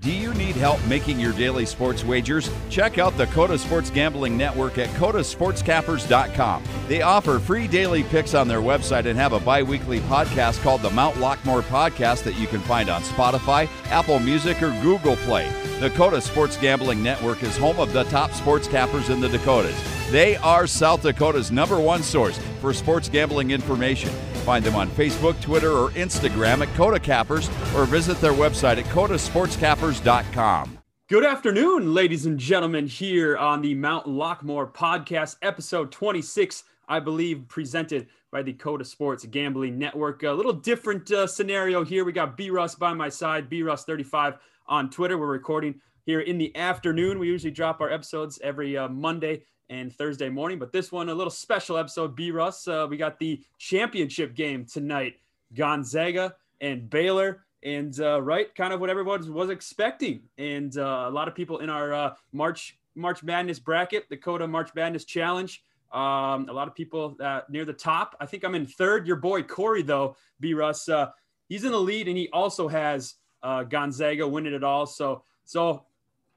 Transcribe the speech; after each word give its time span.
Do 0.00 0.10
you 0.10 0.32
need 0.32 0.56
help 0.56 0.82
making 0.86 1.20
your 1.20 1.34
daily 1.34 1.66
sports 1.66 2.04
wagers? 2.04 2.50
Check 2.70 2.96
out 2.96 3.18
the 3.18 3.26
Coda 3.26 3.58
Sports 3.58 3.90
Gambling 3.90 4.34
Network 4.34 4.78
at 4.78 4.88
codasportscappers.com. 4.94 6.64
They 6.88 7.02
offer 7.02 7.38
free 7.38 7.68
daily 7.68 8.04
picks 8.04 8.32
on 8.32 8.48
their 8.48 8.62
website 8.62 9.04
and 9.04 9.18
have 9.18 9.34
a 9.34 9.40
bi 9.40 9.62
weekly 9.62 10.00
podcast 10.00 10.62
called 10.62 10.80
the 10.80 10.88
Mount 10.88 11.16
Lockmore 11.16 11.60
Podcast 11.60 12.22
that 12.22 12.38
you 12.38 12.46
can 12.46 12.60
find 12.60 12.88
on 12.88 13.02
Spotify, 13.02 13.68
Apple 13.90 14.20
Music, 14.20 14.62
or 14.62 14.70
Google 14.80 15.16
Play. 15.16 15.52
The 15.80 15.90
Coda 15.90 16.22
Sports 16.22 16.56
Gambling 16.56 17.02
Network 17.02 17.42
is 17.42 17.58
home 17.58 17.78
of 17.78 17.92
the 17.92 18.04
top 18.04 18.30
sports 18.32 18.66
cappers 18.66 19.10
in 19.10 19.20
the 19.20 19.28
Dakotas. 19.28 19.78
They 20.10 20.36
are 20.36 20.66
South 20.66 21.02
Dakota's 21.02 21.52
number 21.52 21.78
one 21.78 22.02
source 22.02 22.38
for 22.62 22.72
sports 22.72 23.10
gambling 23.10 23.50
information. 23.50 24.10
Find 24.40 24.64
them 24.64 24.76
on 24.76 24.88
Facebook, 24.90 25.40
Twitter, 25.40 25.72
or 25.72 25.90
Instagram 25.90 26.66
at 26.66 26.74
Coda 26.74 26.98
Cappers 26.98 27.48
or 27.74 27.84
visit 27.84 28.20
their 28.20 28.32
website 28.32 28.78
at 28.78 28.84
codasportscappers.com. 28.86 30.78
Good 31.08 31.24
afternoon, 31.24 31.92
ladies 31.92 32.26
and 32.26 32.38
gentlemen, 32.38 32.86
here 32.86 33.36
on 33.36 33.62
the 33.62 33.74
Mount 33.74 34.06
Lockmore 34.06 34.72
podcast, 34.72 35.36
episode 35.42 35.90
26, 35.90 36.62
I 36.88 37.00
believe, 37.00 37.48
presented 37.48 38.06
by 38.30 38.42
the 38.42 38.52
Coda 38.52 38.84
Sports 38.84 39.26
Gambling 39.26 39.76
Network. 39.76 40.22
A 40.22 40.30
little 40.30 40.52
different 40.52 41.10
uh, 41.10 41.26
scenario 41.26 41.84
here. 41.84 42.04
We 42.04 42.12
got 42.12 42.36
B 42.36 42.50
Russ 42.50 42.76
by 42.76 42.92
my 42.94 43.08
side, 43.08 43.48
B 43.48 43.64
Russ 43.64 43.84
35 43.84 44.38
on 44.68 44.88
Twitter. 44.88 45.18
We're 45.18 45.26
recording 45.26 45.80
here 46.06 46.20
in 46.20 46.38
the 46.38 46.56
afternoon. 46.56 47.18
We 47.18 47.26
usually 47.26 47.50
drop 47.50 47.80
our 47.80 47.90
episodes 47.90 48.38
every 48.42 48.76
uh, 48.76 48.88
Monday 48.88 49.42
and 49.70 49.94
Thursday 49.94 50.28
morning. 50.28 50.58
But 50.58 50.72
this 50.72 50.92
one, 50.92 51.08
a 51.08 51.14
little 51.14 51.30
special 51.30 51.78
episode. 51.78 52.14
B 52.14 52.32
Russ, 52.32 52.68
uh, 52.68 52.86
we 52.90 52.96
got 52.96 53.18
the 53.18 53.40
championship 53.56 54.34
game 54.34 54.66
tonight 54.66 55.14
Gonzaga 55.54 56.34
and 56.60 56.90
Baylor. 56.90 57.44
And 57.62 57.98
uh, 58.00 58.20
right, 58.20 58.52
kind 58.54 58.72
of 58.72 58.80
what 58.80 58.90
everyone 58.90 59.32
was 59.32 59.48
expecting. 59.48 60.22
And 60.38 60.76
uh, 60.76 61.06
a 61.08 61.10
lot 61.10 61.28
of 61.28 61.34
people 61.34 61.58
in 61.58 61.70
our 61.70 61.94
uh, 61.94 62.14
March 62.32 62.76
March 62.96 63.22
Madness 63.22 63.58
bracket, 63.58 64.06
Coda 64.22 64.46
March 64.48 64.70
Madness 64.74 65.04
Challenge. 65.04 65.62
Um, 65.92 66.48
a 66.48 66.52
lot 66.52 66.68
of 66.68 66.74
people 66.74 67.16
uh, 67.20 67.42
near 67.48 67.64
the 67.64 67.72
top. 67.72 68.16
I 68.20 68.26
think 68.26 68.44
I'm 68.44 68.54
in 68.54 68.66
third. 68.66 69.06
Your 69.06 69.16
boy 69.16 69.42
Corey, 69.42 69.82
though, 69.82 70.16
B 70.40 70.54
Russ, 70.54 70.88
uh, 70.88 71.10
he's 71.48 71.64
in 71.64 71.72
the 71.72 71.80
lead, 71.80 72.08
and 72.08 72.16
he 72.16 72.28
also 72.32 72.66
has 72.68 73.14
Gonzaga 73.42 74.26
winning 74.26 74.54
it 74.54 74.64
all. 74.64 74.86
So, 74.86 75.24
so 75.44 75.84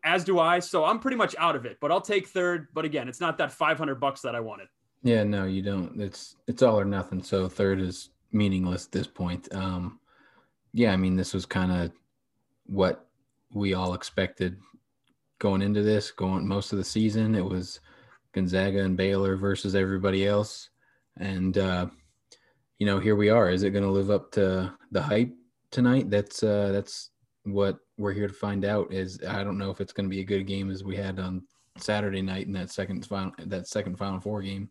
as 0.03 0.23
do 0.23 0.39
I. 0.39 0.59
So 0.59 0.85
I'm 0.85 0.99
pretty 0.99 1.17
much 1.17 1.35
out 1.37 1.55
of 1.55 1.65
it, 1.65 1.77
but 1.79 1.91
I'll 1.91 2.01
take 2.01 2.27
third. 2.27 2.67
But 2.73 2.85
again, 2.85 3.07
it's 3.07 3.21
not 3.21 3.37
that 3.37 3.51
500 3.51 3.95
bucks 3.95 4.21
that 4.21 4.35
I 4.35 4.39
wanted. 4.39 4.67
Yeah, 5.03 5.23
no, 5.23 5.45
you 5.45 5.61
don't. 5.61 5.99
It's 6.01 6.35
it's 6.47 6.61
all 6.61 6.79
or 6.79 6.85
nothing. 6.85 7.21
So 7.23 7.49
third 7.49 7.81
is 7.81 8.09
meaningless 8.31 8.85
at 8.85 8.91
this 8.91 9.07
point. 9.07 9.53
Um, 9.53 9.99
yeah, 10.73 10.91
I 10.91 10.95
mean, 10.95 11.15
this 11.15 11.33
was 11.33 11.45
kind 11.45 11.71
of 11.71 11.91
what 12.65 13.07
we 13.53 13.73
all 13.73 13.93
expected 13.93 14.57
going 15.39 15.61
into 15.61 15.83
this, 15.83 16.09
going 16.11 16.47
most 16.47 16.71
of 16.71 16.77
the 16.77 16.83
season. 16.83 17.35
It 17.35 17.43
was 17.43 17.81
Gonzaga 18.33 18.83
and 18.83 18.97
Baylor 18.97 19.35
versus 19.35 19.75
everybody 19.75 20.25
else, 20.25 20.69
and 21.17 21.57
uh, 21.57 21.87
you 22.79 22.85
know, 22.85 22.99
here 22.99 23.15
we 23.15 23.29
are. 23.29 23.49
Is 23.49 23.63
it 23.63 23.71
going 23.71 23.83
to 23.83 23.91
live 23.91 24.09
up 24.09 24.31
to 24.33 24.73
the 24.91 25.01
hype 25.01 25.33
tonight? 25.69 26.09
That's 26.09 26.43
uh, 26.43 26.71
that's 26.71 27.11
what 27.43 27.79
we're 28.03 28.11
here 28.13 28.27
to 28.27 28.33
find 28.33 28.65
out 28.65 28.93
is 28.93 29.19
I 29.27 29.43
don't 29.43 29.57
know 29.57 29.71
if 29.71 29.79
it's 29.79 29.93
going 29.93 30.05
to 30.05 30.13
be 30.13 30.19
a 30.19 30.25
good 30.25 30.45
game 30.45 30.69
as 30.69 30.83
we 30.83 30.95
had 30.95 31.19
on 31.19 31.41
Saturday 31.77 32.21
night 32.21 32.45
in 32.45 32.53
that 32.53 32.69
second 32.69 33.05
final 33.05 33.33
that 33.39 33.67
second 33.67 33.97
Final 33.97 34.19
Four 34.19 34.41
game. 34.41 34.69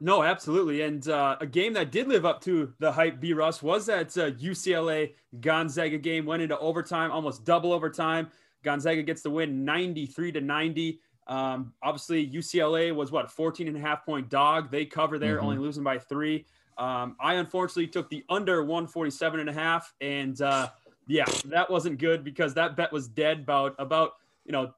No, 0.00 0.22
absolutely, 0.22 0.82
and 0.82 1.06
uh, 1.08 1.36
a 1.40 1.46
game 1.46 1.72
that 1.74 1.90
did 1.90 2.08
live 2.08 2.24
up 2.24 2.40
to 2.42 2.72
the 2.78 2.90
hype. 2.90 3.20
B. 3.20 3.32
Russ 3.32 3.62
was 3.62 3.86
that 3.86 4.16
uh, 4.16 4.30
UCLA 4.32 5.14
Gonzaga 5.40 5.98
game 5.98 6.24
went 6.24 6.42
into 6.42 6.58
overtime, 6.58 7.10
almost 7.10 7.44
double 7.44 7.72
overtime. 7.72 8.28
Gonzaga 8.62 9.02
gets 9.02 9.22
the 9.22 9.30
win, 9.30 9.64
ninety 9.64 10.06
three 10.06 10.30
to 10.32 10.40
ninety. 10.40 11.00
Um, 11.26 11.72
obviously, 11.82 12.28
UCLA 12.28 12.94
was 12.94 13.10
what 13.10 13.30
14 13.30 13.66
and 13.66 13.76
a 13.76 13.80
half 13.80 14.04
point 14.04 14.28
dog. 14.28 14.70
They 14.70 14.84
cover 14.84 15.18
there, 15.18 15.36
mm-hmm. 15.36 15.46
only 15.46 15.58
losing 15.58 15.82
by 15.82 15.98
three. 15.98 16.44
Um, 16.76 17.16
I 17.20 17.34
unfortunately 17.34 17.86
took 17.86 18.10
the 18.10 18.24
under 18.28 18.62
147 18.62 19.40
and 19.40 19.48
a 19.48 19.52
half, 19.52 19.92
and 20.00 20.40
uh, 20.42 20.68
yeah, 21.06 21.24
that 21.46 21.70
wasn't 21.70 21.98
good 21.98 22.24
because 22.24 22.54
that 22.54 22.76
bet 22.76 22.92
was 22.92 23.08
dead 23.08 23.40
about 23.40 23.74
about 23.78 24.14
you 24.44 24.52
know 24.52 24.72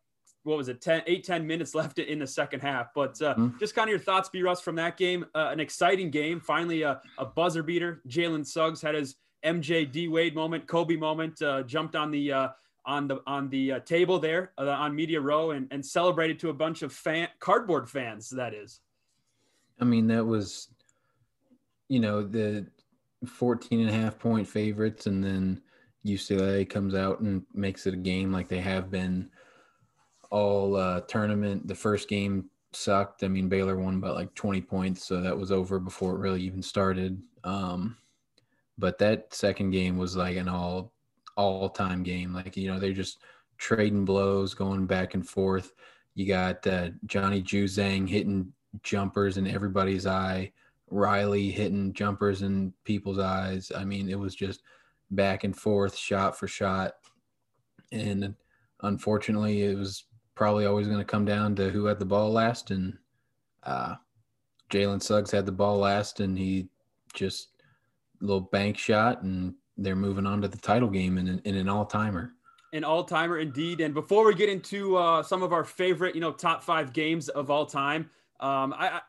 what 0.46 0.56
was 0.56 0.68
it 0.68 0.80
10 0.80 1.02
8 1.06 1.24
10 1.24 1.46
minutes 1.46 1.74
left 1.74 1.98
in 1.98 2.18
the 2.20 2.26
second 2.26 2.60
half. 2.60 2.94
But 2.94 3.20
uh, 3.20 3.34
mm-hmm. 3.34 3.58
just 3.58 3.74
kind 3.74 3.88
of 3.88 3.90
your 3.90 3.98
thoughts 3.98 4.28
b 4.28 4.42
russ 4.42 4.60
from 4.60 4.76
that 4.76 4.96
game. 4.96 5.26
Uh, 5.34 5.48
an 5.50 5.60
exciting 5.60 6.10
game. 6.10 6.40
Finally 6.40 6.82
a, 6.82 7.00
a 7.18 7.26
buzzer 7.26 7.62
beater. 7.62 8.00
Jalen 8.08 8.46
suggs 8.46 8.80
had 8.80 8.94
his 8.94 9.16
mj 9.44 9.90
d 9.92 10.08
wade 10.08 10.34
moment 10.34 10.66
kobe 10.66 10.96
moment 10.96 11.40
uh, 11.42 11.62
jumped 11.64 11.94
on 11.94 12.10
the 12.10 12.32
uh, 12.32 12.48
on 12.84 13.08
the 13.08 13.20
on 13.26 13.48
the 13.50 13.72
uh, 13.72 13.80
table 13.80 14.18
there 14.18 14.52
uh, 14.58 14.68
on 14.68 14.94
media 14.94 15.20
row 15.20 15.50
and, 15.50 15.66
and 15.70 15.84
celebrated 15.84 16.38
to 16.38 16.50
a 16.50 16.54
bunch 16.54 16.82
of 16.82 16.92
fan 16.92 17.28
cardboard 17.40 17.90
fans 17.90 18.30
that 18.30 18.54
is. 18.54 18.80
I 19.80 19.84
mean 19.84 20.06
that 20.06 20.24
was 20.24 20.68
you 21.88 22.00
know 22.00 22.22
the 22.22 22.66
14 23.26 23.80
and 23.80 23.90
a 23.90 23.92
half 23.92 24.18
point 24.18 24.46
favorites 24.46 25.06
and 25.06 25.22
then 25.22 25.60
UCLA 26.06 26.68
comes 26.68 26.94
out 26.94 27.20
and 27.20 27.42
makes 27.54 27.86
it 27.86 27.94
a 27.94 27.98
game 27.98 28.32
like 28.32 28.48
they 28.48 28.60
have 28.60 28.90
been 28.90 29.28
all 30.30 30.76
uh, 30.76 31.00
tournament. 31.02 31.66
The 31.66 31.74
first 31.74 32.08
game 32.08 32.48
sucked. 32.72 33.24
I 33.24 33.28
mean, 33.28 33.48
Baylor 33.48 33.76
won 33.76 34.00
by 34.00 34.10
like 34.10 34.34
20 34.34 34.60
points, 34.62 35.04
so 35.04 35.20
that 35.20 35.36
was 35.36 35.50
over 35.50 35.78
before 35.78 36.12
it 36.12 36.18
really 36.18 36.42
even 36.42 36.62
started. 36.62 37.20
Um, 37.44 37.96
but 38.78 38.98
that 38.98 39.32
second 39.34 39.70
game 39.70 39.96
was 39.96 40.16
like 40.16 40.36
an 40.36 40.48
all 40.48 40.92
all 41.36 41.68
time 41.68 42.02
game. 42.02 42.32
Like 42.32 42.56
you 42.56 42.70
know, 42.70 42.78
they're 42.78 42.92
just 42.92 43.18
trading 43.58 44.04
blows, 44.04 44.54
going 44.54 44.86
back 44.86 45.14
and 45.14 45.26
forth. 45.26 45.72
You 46.14 46.26
got 46.26 46.66
uh, 46.66 46.90
Johnny 47.06 47.42
Juzang 47.42 48.08
hitting 48.08 48.52
jumpers 48.82 49.36
in 49.36 49.46
everybody's 49.46 50.06
eye. 50.06 50.52
Riley 50.88 51.50
hitting 51.50 51.92
jumpers 51.92 52.42
in 52.42 52.72
people's 52.84 53.18
eyes. 53.18 53.72
I 53.76 53.84
mean, 53.84 54.08
it 54.08 54.18
was 54.18 54.34
just 54.34 54.62
back 55.10 55.44
and 55.44 55.56
forth, 55.56 55.96
shot 55.96 56.38
for 56.38 56.48
shot. 56.48 56.94
And 57.92 58.34
unfortunately, 58.82 59.62
it 59.62 59.76
was 59.76 60.04
probably 60.34 60.66
always 60.66 60.86
going 60.86 60.98
to 60.98 61.04
come 61.04 61.24
down 61.24 61.54
to 61.56 61.70
who 61.70 61.86
had 61.86 61.98
the 61.98 62.04
ball 62.04 62.30
last. 62.30 62.70
And 62.70 62.96
uh, 63.62 63.94
Jalen 64.70 65.02
Suggs 65.02 65.30
had 65.30 65.46
the 65.46 65.52
ball 65.52 65.78
last, 65.78 66.20
and 66.20 66.38
he 66.38 66.68
just 67.14 67.48
little 68.20 68.40
bank 68.40 68.78
shot, 68.78 69.22
and 69.22 69.54
they're 69.76 69.96
moving 69.96 70.26
on 70.26 70.40
to 70.42 70.48
the 70.48 70.56
title 70.56 70.88
game 70.88 71.18
in, 71.18 71.40
in 71.44 71.54
an 71.54 71.68
all 71.68 71.84
timer. 71.84 72.32
An 72.72 72.84
all 72.84 73.04
timer 73.04 73.38
indeed. 73.38 73.80
And 73.80 73.94
before 73.94 74.26
we 74.26 74.34
get 74.34 74.48
into 74.48 74.96
uh, 74.96 75.22
some 75.22 75.42
of 75.42 75.52
our 75.52 75.64
favorite, 75.64 76.14
you 76.14 76.20
know, 76.20 76.32
top 76.32 76.62
five 76.62 76.92
games 76.92 77.28
of 77.28 77.50
all 77.50 77.64
time, 77.64 78.10
um, 78.40 78.74
I, 78.76 79.00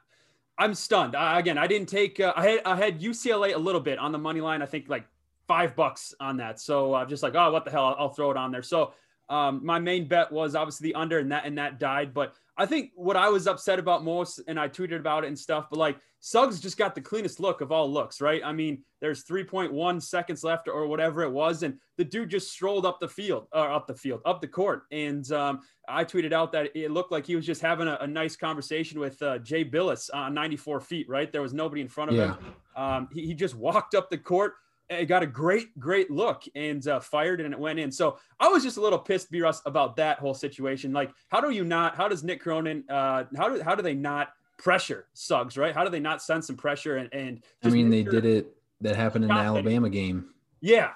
I 0.57 0.65
am 0.65 0.73
stunned. 0.73 1.15
I, 1.15 1.39
again, 1.39 1.57
I 1.57 1.67
didn't 1.67 1.89
take. 1.89 2.19
Uh, 2.19 2.33
I 2.35 2.47
had 2.47 2.61
I 2.65 2.75
had 2.75 3.01
UCLA 3.01 3.55
a 3.55 3.57
little 3.57 3.81
bit 3.81 3.99
on 3.99 4.11
the 4.11 4.17
money 4.17 4.41
line. 4.41 4.61
I 4.61 4.65
think 4.65 4.87
like 4.89 5.05
five 5.47 5.75
bucks 5.75 6.13
on 6.19 6.37
that. 6.37 6.59
So 6.59 6.93
I'm 6.93 7.05
uh, 7.05 7.09
just 7.09 7.23
like, 7.23 7.35
oh, 7.35 7.51
what 7.51 7.65
the 7.65 7.71
hell? 7.71 7.95
I'll, 7.97 8.09
throw 8.09 8.31
it 8.31 8.37
on 8.37 8.51
there. 8.51 8.63
So 8.63 8.93
um, 9.29 9.61
my 9.63 9.79
main 9.79 10.07
bet 10.07 10.31
was 10.31 10.55
obviously 10.55 10.89
the 10.89 10.95
under, 10.95 11.19
and 11.19 11.31
that 11.31 11.45
and 11.45 11.57
that 11.57 11.79
died. 11.79 12.13
But 12.13 12.33
I 12.57 12.65
think 12.65 12.91
what 12.95 13.15
I 13.15 13.29
was 13.29 13.47
upset 13.47 13.79
about 13.79 14.03
most, 14.03 14.41
and 14.47 14.59
I 14.59 14.67
tweeted 14.67 14.99
about 14.99 15.23
it 15.23 15.27
and 15.27 15.37
stuff, 15.37 15.67
but 15.69 15.79
like 15.79 15.97
Suggs 16.19 16.59
just 16.59 16.77
got 16.77 16.95
the 16.95 17.01
cleanest 17.01 17.39
look 17.39 17.61
of 17.61 17.71
all 17.71 17.91
looks, 17.91 18.19
right? 18.19 18.41
I 18.43 18.51
mean, 18.51 18.83
there's 18.99 19.23
3.1 19.25 20.01
seconds 20.01 20.43
left 20.43 20.67
or 20.67 20.87
whatever 20.87 21.21
it 21.21 21.31
was, 21.31 21.63
and 21.63 21.77
the 21.97 22.03
dude 22.03 22.29
just 22.29 22.51
strolled 22.51 22.85
up 22.85 22.99
the 22.99 23.07
field, 23.07 23.47
or 23.53 23.71
up 23.71 23.85
the 23.85 23.93
field, 23.93 24.21
up 24.25 24.41
the 24.41 24.47
court. 24.47 24.83
And 24.91 25.29
um, 25.31 25.61
I 25.87 26.03
tweeted 26.03 26.33
out 26.33 26.51
that 26.53 26.75
it 26.75 26.91
looked 26.91 27.11
like 27.11 27.25
he 27.25 27.35
was 27.35 27.45
just 27.45 27.61
having 27.61 27.87
a, 27.87 27.97
a 28.01 28.07
nice 28.07 28.35
conversation 28.35 28.99
with 28.99 29.21
uh, 29.21 29.37
Jay 29.39 29.63
Bilas 29.63 30.09
on 30.13 30.33
94 30.33 30.81
feet, 30.81 31.07
right? 31.07 31.31
There 31.31 31.41
was 31.41 31.53
nobody 31.53 31.81
in 31.81 31.87
front 31.87 32.11
of 32.11 32.17
yeah. 32.17 32.35
him. 32.35 32.55
Um, 32.75 33.09
he, 33.13 33.27
he 33.27 33.33
just 33.33 33.55
walked 33.55 33.93
up 33.93 34.09
the 34.09 34.17
court 34.17 34.53
it 34.89 35.05
got 35.05 35.23
a 35.23 35.27
great, 35.27 35.77
great 35.79 36.09
look 36.09 36.43
and 36.55 36.87
uh, 36.87 36.99
fired 36.99 37.41
and 37.41 37.53
it 37.53 37.59
went 37.59 37.79
in. 37.79 37.91
So 37.91 38.17
I 38.39 38.47
was 38.47 38.63
just 38.63 38.77
a 38.77 38.81
little 38.81 38.99
pissed, 38.99 39.29
B. 39.29 39.41
Russ, 39.41 39.61
about 39.65 39.95
that 39.97 40.19
whole 40.19 40.33
situation. 40.33 40.93
Like, 40.93 41.11
how 41.29 41.41
do 41.41 41.51
you 41.51 41.63
not? 41.63 41.95
How 41.95 42.07
does 42.07 42.23
Mick 42.23 42.39
Cronin? 42.39 42.83
Uh, 42.89 43.25
how 43.35 43.49
do 43.49 43.61
how 43.61 43.75
do 43.75 43.83
they 43.83 43.93
not 43.93 44.29
pressure 44.57 45.07
Suggs? 45.13 45.57
Right? 45.57 45.73
How 45.75 45.83
do 45.83 45.89
they 45.89 45.99
not 45.99 46.21
send 46.21 46.43
some 46.43 46.55
pressure 46.55 46.97
and? 46.97 47.13
and 47.13 47.43
I 47.63 47.69
mean, 47.69 47.89
they 47.89 48.03
sure 48.03 48.13
did 48.13 48.25
it. 48.25 48.53
That 48.81 48.95
happened 48.95 49.25
in 49.25 49.29
the 49.29 49.35
Alabama 49.35 49.89
game. 49.89 50.29
Yeah. 50.61 50.91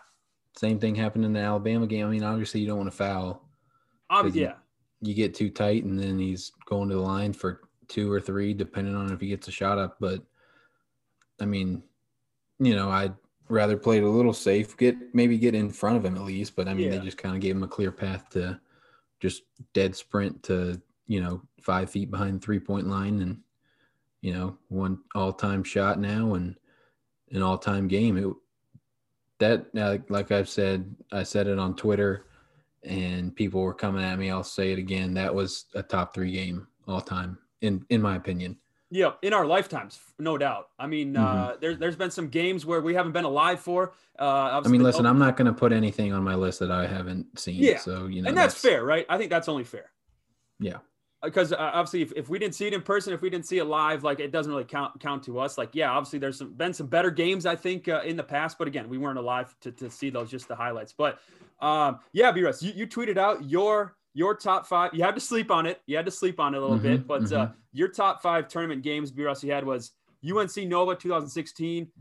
Same 0.55 0.79
thing 0.79 0.95
happened 0.95 1.25
in 1.25 1.33
the 1.33 1.39
Alabama 1.39 1.87
game. 1.87 2.05
I 2.05 2.09
mean, 2.09 2.23
obviously 2.23 2.61
you 2.61 2.67
don't 2.67 2.77
want 2.77 2.91
to 2.91 2.95
foul. 2.95 3.49
Um, 4.09 4.27
yeah. 4.33 4.53
You, 5.01 5.09
you 5.09 5.13
get 5.15 5.33
too 5.33 5.49
tight, 5.49 5.83
and 5.83 5.97
then 5.97 6.19
he's 6.19 6.51
going 6.65 6.89
to 6.89 6.95
the 6.95 7.01
line 7.01 7.33
for 7.33 7.61
two 7.87 8.11
or 8.11 8.21
three, 8.21 8.53
depending 8.53 8.95
on 8.95 9.11
if 9.11 9.19
he 9.19 9.29
gets 9.29 9.47
a 9.47 9.51
shot 9.51 9.79
up. 9.79 9.97
But 9.99 10.21
I 11.39 11.45
mean, 11.45 11.81
you 12.59 12.75
know, 12.75 12.89
I 12.89 13.11
rather 13.51 13.77
play 13.77 13.97
it 13.97 14.03
a 14.03 14.09
little 14.09 14.33
safe, 14.33 14.75
get 14.77 14.95
maybe 15.13 15.37
get 15.37 15.55
in 15.55 15.69
front 15.69 15.97
of 15.97 16.05
him 16.05 16.15
at 16.15 16.23
least. 16.23 16.55
But 16.55 16.67
I 16.67 16.73
mean, 16.73 16.91
yeah. 16.91 16.97
they 16.97 17.05
just 17.05 17.17
kind 17.17 17.35
of 17.35 17.41
gave 17.41 17.55
him 17.55 17.63
a 17.63 17.67
clear 17.67 17.91
path 17.91 18.29
to 18.31 18.59
just 19.19 19.43
dead 19.73 19.95
sprint 19.95 20.41
to 20.43 20.81
you 21.07 21.21
know 21.21 21.41
five 21.61 21.89
feet 21.89 22.09
behind 22.09 22.41
three 22.41 22.59
point 22.59 22.87
line, 22.87 23.21
and 23.21 23.39
you 24.21 24.33
know 24.33 24.57
one 24.69 24.99
all 25.13 25.33
time 25.33 25.63
shot 25.63 25.99
now 25.99 26.33
and 26.33 26.55
an 27.31 27.41
all 27.41 27.57
time 27.57 27.87
game. 27.87 28.17
It 28.17 28.33
that 29.39 29.65
uh, 29.77 29.97
like 30.09 30.31
I've 30.31 30.49
said, 30.49 30.95
I 31.11 31.23
said 31.23 31.47
it 31.47 31.59
on 31.59 31.75
Twitter, 31.75 32.27
and 32.83 33.35
people 33.35 33.61
were 33.61 33.73
coming 33.73 34.03
at 34.03 34.19
me. 34.19 34.29
I'll 34.29 34.43
say 34.43 34.71
it 34.71 34.79
again. 34.79 35.13
That 35.13 35.33
was 35.33 35.65
a 35.75 35.83
top 35.83 36.13
three 36.13 36.31
game 36.31 36.67
all 36.87 37.01
time, 37.01 37.37
in 37.61 37.85
in 37.89 38.01
my 38.01 38.15
opinion. 38.15 38.57
Yeah, 38.93 39.13
in 39.21 39.31
our 39.31 39.45
lifetimes, 39.45 39.99
no 40.19 40.37
doubt. 40.37 40.67
I 40.77 40.85
mean, 40.85 41.15
uh, 41.15 41.21
Mm-hmm. 41.21 41.39
uh, 41.39 41.55
there's 41.61 41.77
there's 41.77 41.95
been 41.95 42.11
some 42.11 42.27
games 42.27 42.65
where 42.65 42.81
we 42.81 42.93
haven't 42.93 43.13
been 43.13 43.23
alive 43.23 43.61
for. 43.61 43.93
Uh, 44.19 44.61
I 44.63 44.67
mean, 44.67 44.83
listen, 44.83 45.05
I'm 45.05 45.17
not 45.17 45.37
going 45.37 45.45
to 45.47 45.53
put 45.53 45.71
anything 45.71 46.11
on 46.11 46.23
my 46.23 46.35
list 46.35 46.59
that 46.59 46.71
I 46.71 46.85
haven't 46.85 47.39
seen. 47.39 47.55
Yeah, 47.63 47.77
So 47.79 48.07
you 48.07 48.21
know, 48.21 48.27
and 48.27 48.37
that's, 48.37 48.59
fair, 48.61 48.83
right? 48.83 49.05
I 49.07 49.17
think 49.17 49.29
that's 49.29 49.47
only 49.47 49.63
fair. 49.63 49.91
Yeah. 50.59 50.77
Because 51.23 51.53
uh, 51.53 51.57
obviously, 51.57 52.01
if, 52.01 52.11
if 52.15 52.29
we 52.29 52.37
didn't 52.39 52.55
see 52.55 52.65
it 52.67 52.73
in 52.73 52.81
person, 52.81 53.13
if 53.13 53.21
we 53.21 53.29
didn't 53.29 53.45
see 53.45 53.59
it 53.59 53.65
live, 53.65 54.03
like 54.03 54.19
it 54.19 54.31
doesn't 54.31 54.51
really 54.51 54.65
count 54.65 54.99
count 54.99 55.23
to 55.23 55.39
us. 55.39 55.57
Like, 55.57 55.69
yeah, 55.73 55.89
obviously, 55.91 56.19
there's 56.19 56.37
some, 56.39 56.51
been 56.53 56.73
some 56.73 56.87
better 56.87 57.11
games 57.11 57.45
I 57.45 57.55
think 57.55 57.87
uh, 57.87 58.01
in 58.03 58.17
the 58.17 58.23
past, 58.23 58.57
but 58.57 58.67
again, 58.67 58.89
we 58.89 58.97
weren't 58.97 59.19
alive 59.19 59.55
to, 59.61 59.71
to 59.71 59.89
see 59.89 60.09
those, 60.09 60.29
just 60.31 60.47
the 60.47 60.55
highlights. 60.55 60.91
But 60.93 61.19
um, 61.61 61.99
yeah, 62.11 62.31
B 62.31 62.41
Russ, 62.43 62.61
you, 62.61 62.73
you 62.75 62.87
tweeted 62.87 63.17
out 63.17 63.47
your 63.47 63.95
your 64.13 64.35
top 64.35 64.67
five. 64.67 64.93
You 64.93 65.03
had 65.03 65.15
to 65.15 65.21
sleep 65.21 65.51
on 65.51 65.65
it. 65.65 65.81
You 65.85 65.95
had 65.95 66.05
to 66.05 66.11
sleep 66.11 66.39
on 66.39 66.53
it 66.53 66.57
a 66.57 66.61
little 66.61 66.77
Mhm, 66.77 66.81
bit, 66.81 67.07
but 67.07 67.23
uh, 67.31 67.47
mhm. 67.47 67.53
your 67.71 67.87
top 67.87 68.21
five 68.21 68.47
tournament 68.47 68.81
games, 68.83 69.11
B 69.11 69.23
Russ, 69.23 69.43
you 69.43 69.51
had 69.51 69.65
was 69.65 69.91
UNC 70.23 70.67
Nova 70.67 70.95
2016, 70.95 71.91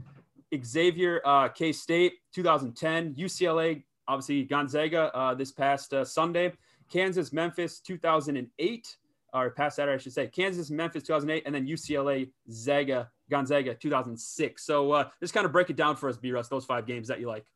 Xavier 0.65 1.21
uh, 1.25 1.49
K 1.49 1.73
State 1.73 2.15
2010, 2.35 3.15
UCLA, 3.15 3.85
obviously 4.09 4.43
Gonzaga 4.45 5.15
uh, 5.15 5.35
this 5.35 5.53
past 5.53 5.95
uh, 5.95 6.05
Sunday, 6.05 6.53
Kansas 6.91 7.33
Memphis 7.33 7.81
2008, 7.81 8.97
or 9.33 9.51
past 9.51 9.77
that, 9.77 9.89
I 9.89 9.97
should 9.97 10.13
say, 10.13 10.27
Kansas 10.27 10.71
Memphis 10.71 11.05
2008, 11.05 11.45
and 11.47 11.55
then 11.55 11.67
UCLA 11.67 12.31
Zaga 12.51 13.09
Gonzaga 13.31 13.75
2006. 13.75 14.67
So 14.67 14.91
uh, 14.91 15.09
just 15.21 15.33
kind 15.33 15.47
of 15.47 15.53
break 15.53 15.71
it 15.71 15.77
down 15.77 15.95
for 15.95 16.09
us, 16.09 16.17
B 16.17 16.33
Russ, 16.33 16.49
those 16.49 16.65
five 16.65 16.85
games 16.85 17.07
that 17.07 17.21
you 17.21 17.29
like. 17.29 17.47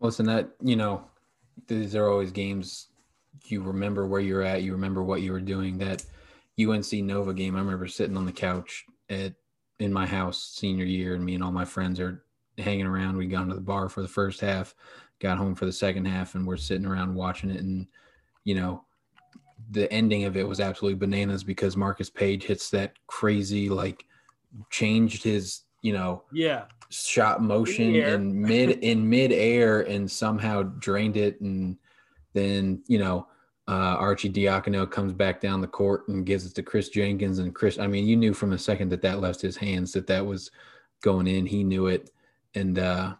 Listen, 0.00 0.26
that 0.26 0.50
you 0.60 0.74
know, 0.74 1.04
these 1.68 1.94
are 1.94 2.08
always 2.08 2.32
games 2.32 2.88
you 3.44 3.62
remember 3.62 4.06
where 4.06 4.20
you're 4.20 4.42
at, 4.42 4.62
you 4.62 4.72
remember 4.72 5.02
what 5.02 5.22
you 5.22 5.32
were 5.32 5.40
doing. 5.40 5.78
That 5.78 6.04
UNC 6.58 6.92
Nova 6.92 7.34
game, 7.34 7.56
I 7.56 7.60
remember 7.60 7.86
sitting 7.86 8.16
on 8.16 8.26
the 8.26 8.32
couch 8.32 8.84
at 9.10 9.34
in 9.78 9.92
my 9.92 10.06
house 10.06 10.54
senior 10.56 10.84
year, 10.84 11.14
and 11.14 11.24
me 11.24 11.34
and 11.34 11.44
all 11.44 11.52
my 11.52 11.64
friends 11.64 12.00
are 12.00 12.24
hanging 12.58 12.86
around. 12.86 13.16
We 13.16 13.26
gone 13.26 13.48
to 13.48 13.54
the 13.54 13.60
bar 13.60 13.88
for 13.88 14.02
the 14.02 14.08
first 14.08 14.40
half, 14.40 14.74
got 15.20 15.38
home 15.38 15.54
for 15.54 15.66
the 15.66 15.72
second 15.72 16.06
half, 16.06 16.34
and 16.34 16.46
we're 16.46 16.56
sitting 16.56 16.86
around 16.86 17.14
watching 17.14 17.50
it. 17.50 17.60
And 17.60 17.86
you 18.44 18.54
know, 18.54 18.84
the 19.70 19.90
ending 19.92 20.24
of 20.24 20.36
it 20.36 20.46
was 20.46 20.60
absolutely 20.60 20.98
bananas 20.98 21.44
because 21.44 21.76
Marcus 21.76 22.10
Paige 22.10 22.44
hits 22.44 22.70
that 22.70 22.94
crazy 23.06 23.68
like 23.68 24.04
changed 24.70 25.22
his 25.22 25.62
you 25.82 25.92
know 25.92 26.22
Yeah. 26.32 26.64
shot 26.88 27.42
motion 27.42 27.94
in 27.94 28.40
mid 28.40 28.78
in 28.78 29.08
mid 29.08 29.32
air 29.32 29.82
and 29.82 30.10
somehow 30.10 30.62
drained 30.62 31.16
it 31.16 31.40
and 31.40 31.76
then 32.36 32.82
you 32.86 32.98
know 32.98 33.26
uh, 33.68 33.96
Arcidiacono 33.98 34.88
comes 34.88 35.12
back 35.12 35.40
down 35.40 35.60
the 35.60 35.66
court 35.66 36.06
and 36.08 36.24
gives 36.24 36.46
it 36.46 36.54
to 36.54 36.62
Kris 36.62 36.88
Jenkins. 36.88 37.38
And 37.38 37.54
Kris 37.54 37.78
I 37.78 37.86
mean 37.86 38.06
you 38.06 38.16
knew 38.16 38.34
from 38.34 38.50
the 38.50 38.58
second 38.58 38.90
that 38.90 39.02
that 39.02 39.20
left 39.20 39.40
his 39.40 39.56
hands 39.56 39.92
that 39.92 40.06
that 40.06 40.24
was 40.24 40.50
going 41.02 41.26
in. 41.26 41.46
He 41.46 41.64
knew 41.64 41.86
it. 41.86 42.10
And 42.54 42.78
uh, 42.78 43.14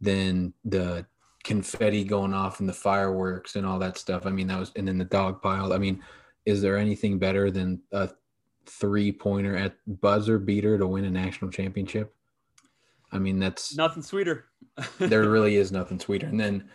then 0.00 0.54
the 0.64 1.06
confetti 1.44 2.04
going 2.04 2.34
off 2.34 2.60
and 2.60 2.68
the 2.68 2.72
fireworks 2.74 3.56
and 3.56 3.66
all 3.66 3.78
that 3.80 3.98
stuff. 3.98 4.26
I 4.26 4.30
mean 4.30 4.46
that 4.46 4.58
was 4.58 4.72
and 4.76 4.88
then 4.88 4.98
the 4.98 5.04
dog 5.04 5.42
pile. 5.42 5.72
I 5.72 5.78
mean 5.78 6.02
is 6.46 6.62
there 6.62 6.78
anything 6.78 7.18
better 7.18 7.50
than 7.50 7.80
a 7.92 8.08
three 8.66 9.12
pointer 9.12 9.56
at 9.56 9.76
buzzer 9.86 10.38
beater 10.38 10.78
to 10.78 10.86
win 10.86 11.04
a 11.04 11.10
national 11.10 11.50
championship? 11.50 12.14
I 13.12 13.18
mean, 13.18 13.38
that's 13.38 13.76
Nothing 13.76 14.02
sweeter. 14.02 14.46
there 14.98 15.22
really 15.28 15.56
is 15.56 15.72
nothing 15.72 15.98
sweeter. 15.98 16.26
And 16.26 16.38
then, 16.38 16.68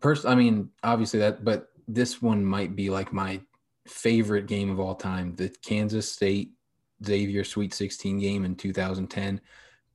person, 0.00 0.30
I 0.30 0.34
mean, 0.34 0.70
obviously 0.82 1.20
that, 1.20 1.44
but 1.44 1.70
this 1.86 2.22
one 2.22 2.44
might 2.44 2.74
be 2.76 2.90
like 2.90 3.12
my 3.12 3.40
favorite 3.86 4.46
game 4.46 4.70
of 4.70 4.80
all 4.80 4.94
time: 4.94 5.34
the 5.36 5.54
Kansas 5.62 6.10
State 6.10 6.52
Xavier 7.04 7.44
Sweet 7.44 7.74
16 7.74 8.18
game 8.18 8.44
in 8.44 8.54
2010. 8.54 9.40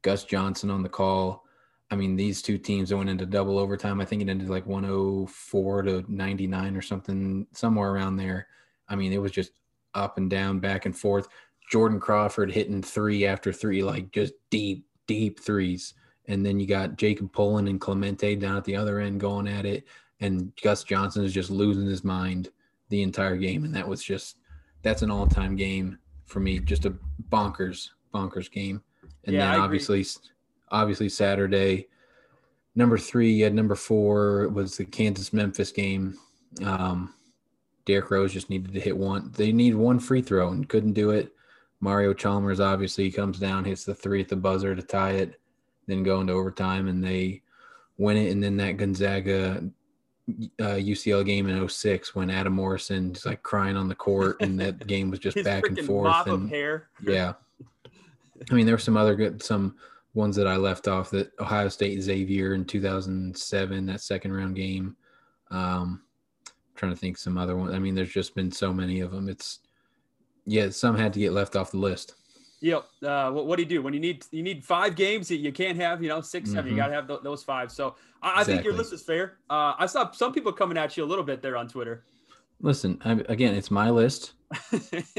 Gus 0.02 0.24
Johnson 0.24 0.70
on 0.70 0.84
the 0.84 0.90
call. 0.90 1.46
I 1.92 1.96
mean, 1.96 2.16
these 2.16 2.42
two 2.42 2.58
teams 2.58 2.94
went 2.94 3.10
into 3.10 3.26
double 3.26 3.58
overtime. 3.58 4.00
I 4.00 4.06
think 4.06 4.22
it 4.22 4.30
ended 4.30 4.50
like 4.50 4.68
104 4.68 5.82
to 5.84 6.06
99 6.08 6.76
or 6.76 6.82
something, 6.82 7.48
somewhere 7.54 7.92
around 7.92 8.18
there. 8.18 8.48
I 8.88 8.96
mean, 8.96 9.12
it 9.12 9.22
was 9.22 9.32
just 9.32 9.52
up 9.96 10.18
and 10.18 10.30
down, 10.30 10.60
back 10.60 10.86
and 10.86 10.96
forth. 10.96 11.28
Jordan 11.72 12.00
Crawford 12.00 12.52
hitting 12.52 12.82
three 12.82 13.26
after 13.26 13.52
three, 13.52 13.84
like 13.84 14.12
just 14.12 14.34
deep, 14.50 14.86
deep 15.08 15.40
threes. 15.40 15.96
And 16.30 16.46
then 16.46 16.60
you 16.60 16.68
got 16.68 16.96
Jacob 16.96 17.34
Pullen 17.34 17.68
and 17.68 17.82
Clemente 17.82 18.36
down 18.38 18.56
at 18.56 18.64
the 18.64 18.76
other 18.76 19.00
end 19.00 19.20
going 19.20 19.48
at 19.48 19.66
it. 19.66 19.86
And 20.22 20.54
Gus 20.64 20.84
Johnson 20.84 21.26
is 21.26 21.34
just 21.34 21.50
losing 21.50 21.86
his 21.88 22.04
mind 22.04 22.50
the 22.90 23.02
entire 23.02 23.36
game. 23.36 23.66
And 23.66 23.76
that 23.76 23.88
was 23.88 24.02
just, 24.02 24.38
that's 24.82 25.02
an 25.02 25.12
all 25.12 25.28
time 25.28 25.56
game 25.56 25.98
for 26.26 26.40
me. 26.40 26.60
Just 26.60 26.86
a 26.86 26.94
bonkers, 27.30 27.90
bonkers 28.14 28.50
game. 28.50 28.82
And 29.26 29.36
Yeah, 29.36 29.42
I 29.42 29.46
then 29.46 29.54
agree. 29.56 29.64
obviously, 29.66 30.06
obviously 30.72 31.10
Saturday, 31.10 31.88
number 32.76 32.98
three, 32.98 33.32
you 33.32 33.44
had 33.44 33.54
number 33.54 33.76
four 33.76 34.48
was 34.50 34.78
the 34.78 34.86
Kansas 34.86 35.34
Memphis 35.34 35.72
game. 35.72 36.18
Um, 36.64 37.14
Derrick 37.86 38.12
Rose 38.12 38.34
just 38.34 38.50
needed 38.50 38.74
to 38.74 38.80
hit 38.80 38.96
one. 38.96 39.32
They 39.36 39.52
need 39.52 39.74
one 39.76 40.00
free 40.00 40.22
throw 40.22 40.50
and 40.50 40.70
couldn't 40.70 40.94
do 40.94 41.10
it. 41.10 41.34
Mario 41.82 42.14
Chalmers 42.14 42.60
obviously 42.60 43.10
comes 43.10 43.40
down, 43.40 43.64
hits 43.66 43.84
the 43.84 43.96
three 43.96 44.22
at 44.22 44.28
the 44.28 44.36
buzzer 44.36 44.76
to 44.76 44.82
tie 44.82 45.12
it, 45.14 45.40
then 45.90 46.04
go 46.04 46.22
into 46.22 46.34
overtime 46.34 46.88
and 46.88 47.04
they 47.04 47.42
win 47.98 48.18
it. 48.18 48.32
And 48.32 48.44
then 48.44 48.58
that 48.58 48.78
Gonzaga 48.78 49.64
uh, 50.60 50.78
UCL 50.78 51.26
game 51.26 51.48
in 51.48 51.68
06 51.68 52.16
when 52.16 52.30
Adam 52.30 52.54
Morrison 52.54 53.16
is 53.16 53.26
like 53.26 53.44
crying 53.44 53.76
on 53.76 53.88
the 53.88 53.96
court 53.96 54.38
and 54.42 54.60
that 54.60 54.86
game 54.88 55.10
was 55.10 55.20
just 55.20 55.44
back 55.44 55.66
and 55.66 55.80
forth. 55.80 56.28
And 56.28 56.52
yeah. 57.02 57.34
I 58.50 58.54
mean, 58.54 58.66
there 58.66 58.76
were 58.76 58.80
some 58.80 58.98
other 58.98 59.16
good, 59.16 59.42
some 59.42 59.76
ones 60.14 60.36
that 60.36 60.48
I 60.48 60.56
left 60.56 60.88
off 60.88 61.10
that 61.12 61.32
Ohio 61.40 61.70
State 61.70 62.02
Xavier 62.02 62.54
in 62.54 62.66
2007, 62.66 63.86
that 63.88 64.02
second 64.02 64.34
round 64.34 64.56
game. 64.56 64.96
Um, 65.52 66.04
trying 66.76 66.94
to 66.94 66.98
think 66.98 67.18
some 67.18 67.38
other 67.38 67.58
ones. 67.58 67.74
I 67.74 67.80
mean, 67.80 67.94
there's 67.94 68.14
just 68.14 68.36
been 68.36 68.52
so 68.52 68.72
many 68.72 69.02
of 69.02 69.12
them. 69.12 69.28
It's, 69.28 69.60
yeah, 70.46 70.70
some 70.70 70.96
had 70.96 71.14
to 71.14 71.20
get 71.20 71.34
left 71.34 71.56
off 71.56 71.72
the 71.72 71.78
list. 71.78 72.16
Yep. 72.62 72.86
Uh, 73.04 73.32
what, 73.32 73.46
what 73.48 73.56
do 73.56 73.64
you 73.64 73.70
do 73.70 73.82
when 73.82 73.94
you 73.94 74.00
need 74.00 74.26
you 74.32 74.44
need 74.44 74.66
five 74.66 74.96
games? 74.96 75.32
You, 75.32 75.38
you 75.38 75.52
can't 75.52 75.78
have 75.78 76.04
you 76.04 76.10
know 76.10 76.22
6 76.22 76.52
seven. 76.52 76.70
You 76.70 76.74
Mhm. 76.74 76.78
got 76.78 76.88
to 76.88 76.94
have 76.94 77.08
th- 77.08 77.20
those 77.24 77.44
five. 77.44 77.72
So 77.72 77.96
I, 78.22 78.42
I 78.42 78.44
think 78.44 78.64
your 78.64 78.74
list 78.74 78.92
is 78.94 79.02
fair. 79.02 79.38
Uh, 79.50 79.74
I 79.78 79.86
saw 79.86 80.12
some 80.12 80.34
people 80.34 80.52
coming 80.52 80.78
at 80.78 80.98
you 80.98 81.04
a 81.04 81.06
little 81.06 81.24
bit 81.24 81.42
there 81.42 81.56
on 81.56 81.68
Twitter. 81.68 82.04
Listen, 82.62 83.00
I, 83.06 83.12
again, 83.30 83.56
it's 83.56 83.72
my 83.72 83.90
list. 83.90 84.34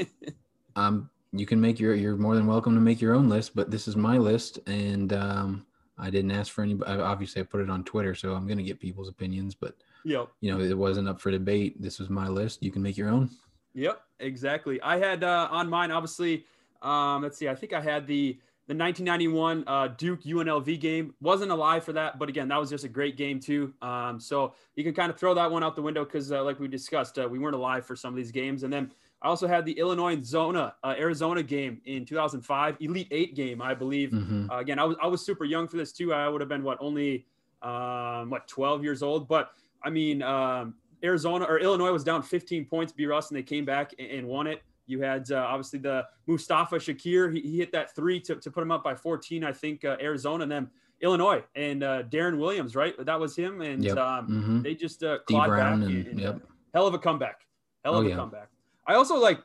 Um, 0.76 1.11
you 1.33 1.47
can 1.47 1.61
make 1.61 1.81
your, 1.81 1.95
you're 1.95 2.17
more 2.17 2.35
than 2.37 2.47
welcome 2.47 2.75
to 2.75 2.81
make 2.81 3.00
your 3.00 3.14
own 3.14 3.29
list, 3.29 3.55
but 3.55 3.71
this 3.71 3.88
is 3.88 3.97
my 3.97 4.19
list. 4.19 4.61
And, 4.67 5.12
um, 5.12 5.67
I 5.99 6.11
didn't 6.11 6.31
ask 6.31 6.53
for 6.53 6.62
any, 6.62 6.79
obviously 6.87 7.43
I 7.43 7.45
put 7.45 7.61
it 7.61 7.69
on 7.69 7.85
Twitter, 7.85 8.14
so 8.14 8.35
I'm 8.35 8.47
going 8.47 8.57
to 8.57 8.64
get 8.64 8.81
people's 8.81 9.09
opinions, 9.09 9.55
but 9.55 9.75
yep. 10.05 10.29
you 10.41 10.50
know, 10.50 10.59
it 10.62 10.76
wasn't 10.76 11.09
up 11.09 11.21
for 11.21 11.31
debate. 11.31 11.81
This 11.83 11.99
was 11.99 12.09
my 12.09 12.29
list. 12.29 12.62
You 12.62 12.71
can 12.71 12.83
make 12.83 12.97
your 12.97 13.11
own. 13.11 13.29
Yep, 13.75 14.00
exactly. 14.21 14.81
I 14.81 14.97
had 14.97 15.23
uh, 15.25 15.49
on 15.50 15.69
mine, 15.69 15.91
obviously. 15.91 16.47
Um, 16.83 17.23
let's 17.23 17.39
see. 17.39 17.49
I 17.49 17.55
think 17.55 17.73
I 17.73 17.81
had 17.81 18.07
the 18.07 18.39
the 18.69 18.77
1991 18.77 19.65
uh, 19.67 19.89
Duke 19.89 20.23
UNLV 20.23 20.79
game. 20.79 21.13
Wasn't 21.21 21.51
alive 21.51 21.83
for 21.83 21.93
that, 21.93 22.21
but 22.21 22.29
again, 22.29 22.47
that 22.49 22.61
was 22.61 22.71
just 22.71 22.85
a 22.85 22.89
great 22.89 23.17
game 23.17 23.41
too. 23.41 23.75
Um, 23.83 24.21
so 24.21 24.55
you 24.77 24.85
can 24.85 24.95
kind 24.95 25.11
of 25.11 25.19
throw 25.19 25.35
that 25.35 25.51
one 25.51 25.65
out 25.65 25.75
the 25.75 25.83
window 25.83 26.05
because, 26.05 26.31
uh, 26.31 26.45
like 26.45 26.61
we 26.61 26.69
discussed, 26.69 27.19
uh, 27.19 27.29
we 27.29 27.41
weren't 27.41 27.57
alive 27.57 27.85
for 27.85 27.97
some 27.97 28.11
of 28.13 28.17
these 28.17 28.31
games. 28.31 28.63
And 28.63 28.73
then 28.73 28.93
I 29.23 29.27
also 29.27 29.49
had 29.49 29.65
the 29.65 29.73
Illinois 29.73 30.13
and 30.13 30.25
Zona 30.25 30.75
uh, 30.85 30.95
Arizona 30.97 31.43
game 31.43 31.81
in 31.85 32.05
2005, 32.05 32.77
Elite 32.79 33.09
Eight 33.11 33.35
game, 33.35 33.61
I 33.61 33.75
believe. 33.75 34.11
Mhm. 34.11 34.49
Uh, 34.49 34.59
again, 34.59 34.79
I 34.79 34.85
was 34.85 34.97
I 35.03 35.09
was 35.09 35.27
super 35.27 35.45
young 35.45 35.67
for 35.67 35.77
this 35.77 35.93
too. 35.93 36.15
I 36.15 36.29
would 36.29 36.41
have 36.41 36.49
been 36.49 36.63
what 36.63 36.79
only 36.81 37.27
um, 37.63 38.31
what 38.31 38.47
12 38.47 38.85
years 38.85 39.03
old, 39.03 39.27
but 39.27 39.51
I 39.83 39.91
mean 39.91 40.23
um, 40.23 40.75
Arizona 41.03 41.45
or 41.45 41.59
Illinois 41.59 41.91
was 41.91 42.05
down 42.05 42.23
15 42.23 42.67
points, 42.67 42.93
B 42.93 43.05
Russ, 43.07 43.31
and 43.31 43.37
they 43.37 43.43
came 43.43 43.65
back 43.65 43.95
and, 43.99 44.11
and 44.11 44.29
won 44.29 44.47
it. 44.47 44.63
You 44.90 45.00
had 45.00 45.30
uh, 45.30 45.37
obviously 45.49 45.78
the 45.78 46.04
Mustafa 46.26 46.76
Shakur. 46.76 47.32
He, 47.35 47.40
he 47.40 47.59
hit 47.59 47.73
that 47.73 47.94
three 47.94 48.20
to, 48.20 48.37
to 48.37 48.50
put 48.50 48.62
him 48.62 48.70
up 48.70 48.82
by 48.85 48.94
14, 48.94 49.44
I 49.44 49.52
think, 49.52 49.85
uh, 49.85 49.97
Arizona, 50.00 50.42
and 50.42 50.52
then 50.52 50.70
Illinois 51.00 51.42
and 51.54 51.82
uh, 51.82 52.02
Deron 52.04 52.38
Williams, 52.38 52.76
right? 52.76 52.94
That 53.06 53.18
was 53.18 53.35
him. 53.37 53.61
And 53.62 53.82
Yep. 53.85 53.97
um, 53.97 54.28
Mhm. 54.28 54.62
they 54.62 54.75
just 54.75 55.02
uh, 55.02 55.18
clawed 55.26 55.50
back. 55.50 55.73
and, 55.75 55.85
and, 55.85 56.18
uh, 56.20 56.23
yep. 56.23 56.42
hell 56.75 56.87
of 56.87 56.94
a 56.94 56.99
comeback. 56.99 57.40
Hell 57.85 57.94
Oh, 57.94 58.00
of 58.00 58.06
a 58.06 58.09
yeah. 58.11 58.16
comeback. 58.16 58.49
I 58.87 58.94
also 58.94 59.16
like, 59.16 59.40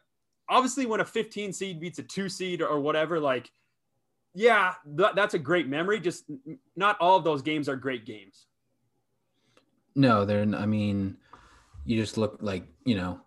obviously, 0.50 0.86
when 0.86 1.00
a 1.00 1.06
15 1.06 1.54
seed 1.54 1.80
beats 1.80 2.00
a 2.00 2.04
two 2.04 2.28
seed 2.30 2.62
or, 2.62 2.68
or 2.68 2.80
whatever, 2.82 3.20
like, 3.20 3.52
yeah, 4.34 4.74
that, 4.96 5.16
that's 5.16 5.34
a 5.34 5.40
great 5.40 5.68
memory. 5.68 6.00
Just 6.00 6.26
not 6.76 6.98
all 7.00 7.16
of 7.18 7.24
those 7.24 7.42
games 7.42 7.70
are 7.70 7.76
great 7.78 8.06
games. 8.06 8.48
No, 9.96 10.26
they're, 10.26 10.42
I 10.56 10.66
mean, 10.66 11.16
you 11.86 12.02
just 12.02 12.18
look 12.18 12.38
like, 12.42 12.68
you 12.84 12.96
know, 12.96 13.22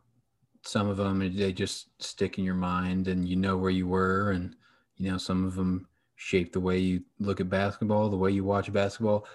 some 0.62 0.88
of 0.88 0.96
them, 0.96 1.34
they 1.36 1.52
just 1.52 1.88
stick 2.00 2.38
in 2.38 2.44
your 2.44 2.54
mind 2.54 3.08
and 3.08 3.28
you 3.28 3.36
know 3.36 3.56
where 3.56 3.70
you 3.70 3.86
were. 3.86 4.32
And, 4.32 4.54
you 4.96 5.10
know, 5.10 5.18
some 5.18 5.44
of 5.44 5.54
them 5.54 5.88
shape 6.16 6.52
the 6.52 6.60
way 6.60 6.78
you 6.78 7.02
look 7.20 7.40
at 7.40 7.48
basketball, 7.48 8.08
the 8.08 8.16
way 8.16 8.30
you 8.30 8.44
watch 8.44 8.72
basketball. 8.72 9.26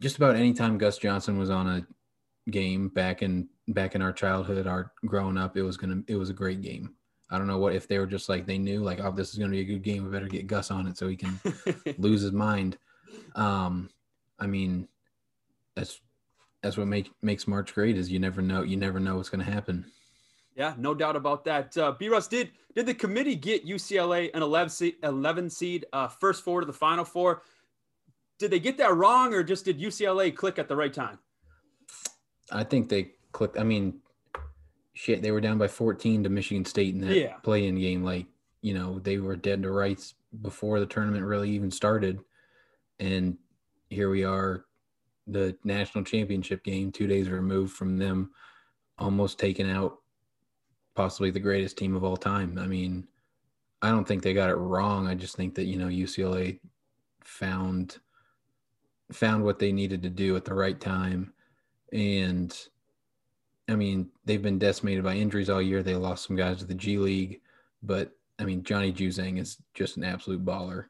just 0.00 0.16
about 0.16 0.36
any 0.36 0.52
time 0.52 0.78
Gus 0.78 0.98
Johnson 0.98 1.38
was 1.38 1.50
on 1.50 1.68
a 1.68 2.50
game 2.50 2.88
back 2.88 3.22
in 3.22 3.48
back 3.68 3.94
in 3.94 4.02
our 4.02 4.12
childhood, 4.12 4.66
our 4.66 4.92
growing 5.04 5.36
up, 5.36 5.56
it 5.56 5.62
was 5.62 5.76
gonna 5.76 6.02
it 6.06 6.16
was 6.16 6.30
a 6.30 6.34
great 6.34 6.62
game. 6.62 6.94
I 7.28 7.38
don't 7.38 7.48
know 7.48 7.58
what 7.58 7.74
if 7.74 7.88
they 7.88 7.98
were 7.98 8.06
just 8.06 8.28
like 8.28 8.46
they 8.46 8.58
knew 8.58 8.82
like 8.84 9.00
oh 9.00 9.10
this 9.10 9.32
is 9.32 9.38
gonna 9.38 9.50
be 9.50 9.60
a 9.60 9.64
good 9.64 9.82
game. 9.82 10.04
We 10.04 10.10
better 10.10 10.28
get 10.28 10.46
Gus 10.46 10.70
on 10.70 10.86
it 10.86 10.96
so 10.96 11.08
he 11.08 11.16
can 11.16 11.40
lose 11.98 12.22
his 12.22 12.32
mind. 12.32 12.78
Um, 13.34 13.90
I 14.38 14.46
mean, 14.46 14.88
that's 15.74 16.00
that's 16.62 16.76
what 16.76 16.86
make, 16.86 17.10
makes 17.22 17.46
March 17.46 17.74
great 17.74 17.96
is 17.96 18.10
you 18.10 18.18
never 18.18 18.42
know 18.42 18.62
you 18.62 18.76
never 18.76 19.00
know 19.00 19.16
what's 19.16 19.28
gonna 19.28 19.44
happen. 19.44 19.86
Yeah, 20.56 20.74
no 20.78 20.94
doubt 20.94 21.16
about 21.16 21.44
that. 21.44 21.76
Uh, 21.76 21.92
B. 21.92 22.08
Russ 22.08 22.26
did 22.28 22.50
did 22.74 22.86
the 22.86 22.94
committee 22.94 23.36
get 23.36 23.66
UCLA 23.66 24.30
an 24.34 24.42
11 24.42 24.70
seed, 24.70 24.94
11 25.02 25.50
seed 25.50 25.84
uh, 25.92 26.08
first 26.08 26.42
four 26.42 26.60
to 26.60 26.66
the 26.66 26.72
Final 26.72 27.04
Four? 27.04 27.42
Did 28.38 28.50
they 28.50 28.58
get 28.58 28.78
that 28.78 28.94
wrong, 28.94 29.32
or 29.34 29.42
just 29.42 29.66
did 29.66 29.78
UCLA 29.78 30.34
click 30.34 30.58
at 30.58 30.66
the 30.68 30.76
right 30.76 30.92
time? 30.92 31.18
I 32.50 32.64
think 32.64 32.88
they 32.88 33.12
clicked. 33.32 33.58
I 33.58 33.64
mean, 33.64 34.00
shit, 34.94 35.22
they 35.22 35.30
were 35.30 35.40
down 35.40 35.58
by 35.58 35.68
14 35.68 36.22
to 36.24 36.28
Michigan 36.30 36.64
State 36.64 36.94
in 36.94 37.00
that 37.02 37.16
Yeah. 37.16 37.34
play-in 37.36 37.78
game. 37.78 38.02
Like, 38.02 38.26
you 38.62 38.72
know, 38.74 38.98
they 38.98 39.18
were 39.18 39.36
dead 39.36 39.62
to 39.62 39.70
rights 39.70 40.14
before 40.42 40.80
the 40.80 40.86
tournament 40.86 41.24
really 41.24 41.50
even 41.50 41.70
started, 41.70 42.20
and 42.98 43.36
here 43.90 44.10
we 44.10 44.24
are, 44.24 44.64
the 45.26 45.56
national 45.64 46.04
championship 46.04 46.62
game, 46.64 46.92
two 46.92 47.06
days 47.06 47.28
removed 47.28 47.74
from 47.74 47.98
them 47.98 48.30
almost 48.98 49.38
taken 49.38 49.68
out 49.68 49.98
possibly 50.96 51.30
the 51.30 51.40
greatest 51.40 51.76
team 51.78 51.94
of 51.94 52.02
all 52.04 52.16
time. 52.16 52.58
I 52.58 52.66
mean, 52.66 53.06
I 53.82 53.90
don't 53.90 54.06
think 54.08 54.22
they 54.22 54.34
got 54.34 54.50
it 54.50 54.56
wrong. 54.56 55.06
I 55.06 55.14
just 55.14 55.36
think 55.36 55.54
that 55.54 55.66
you 55.66 55.76
know 55.78 55.86
UCLA 55.88 56.58
found 57.22 57.98
found 59.12 59.44
what 59.44 59.58
they 59.58 59.70
needed 59.72 60.02
to 60.02 60.10
do 60.10 60.34
at 60.36 60.44
the 60.44 60.54
right 60.54 60.80
time, 60.80 61.32
and 61.92 62.56
I 63.68 63.76
mean 63.76 64.08
they've 64.24 64.42
been 64.42 64.58
decimated 64.58 65.04
by 65.04 65.14
injuries 65.14 65.50
all 65.50 65.62
year. 65.62 65.82
They 65.82 65.94
lost 65.94 66.26
some 66.26 66.36
guys 66.36 66.58
to 66.58 66.64
the 66.64 66.74
G 66.74 66.98
League, 66.98 67.40
but 67.82 68.12
I 68.38 68.44
mean 68.44 68.62
Johnny 68.64 68.92
Juzang 68.92 69.38
is 69.38 69.58
just 69.74 69.96
an 69.96 70.04
absolute 70.04 70.44
baller, 70.44 70.86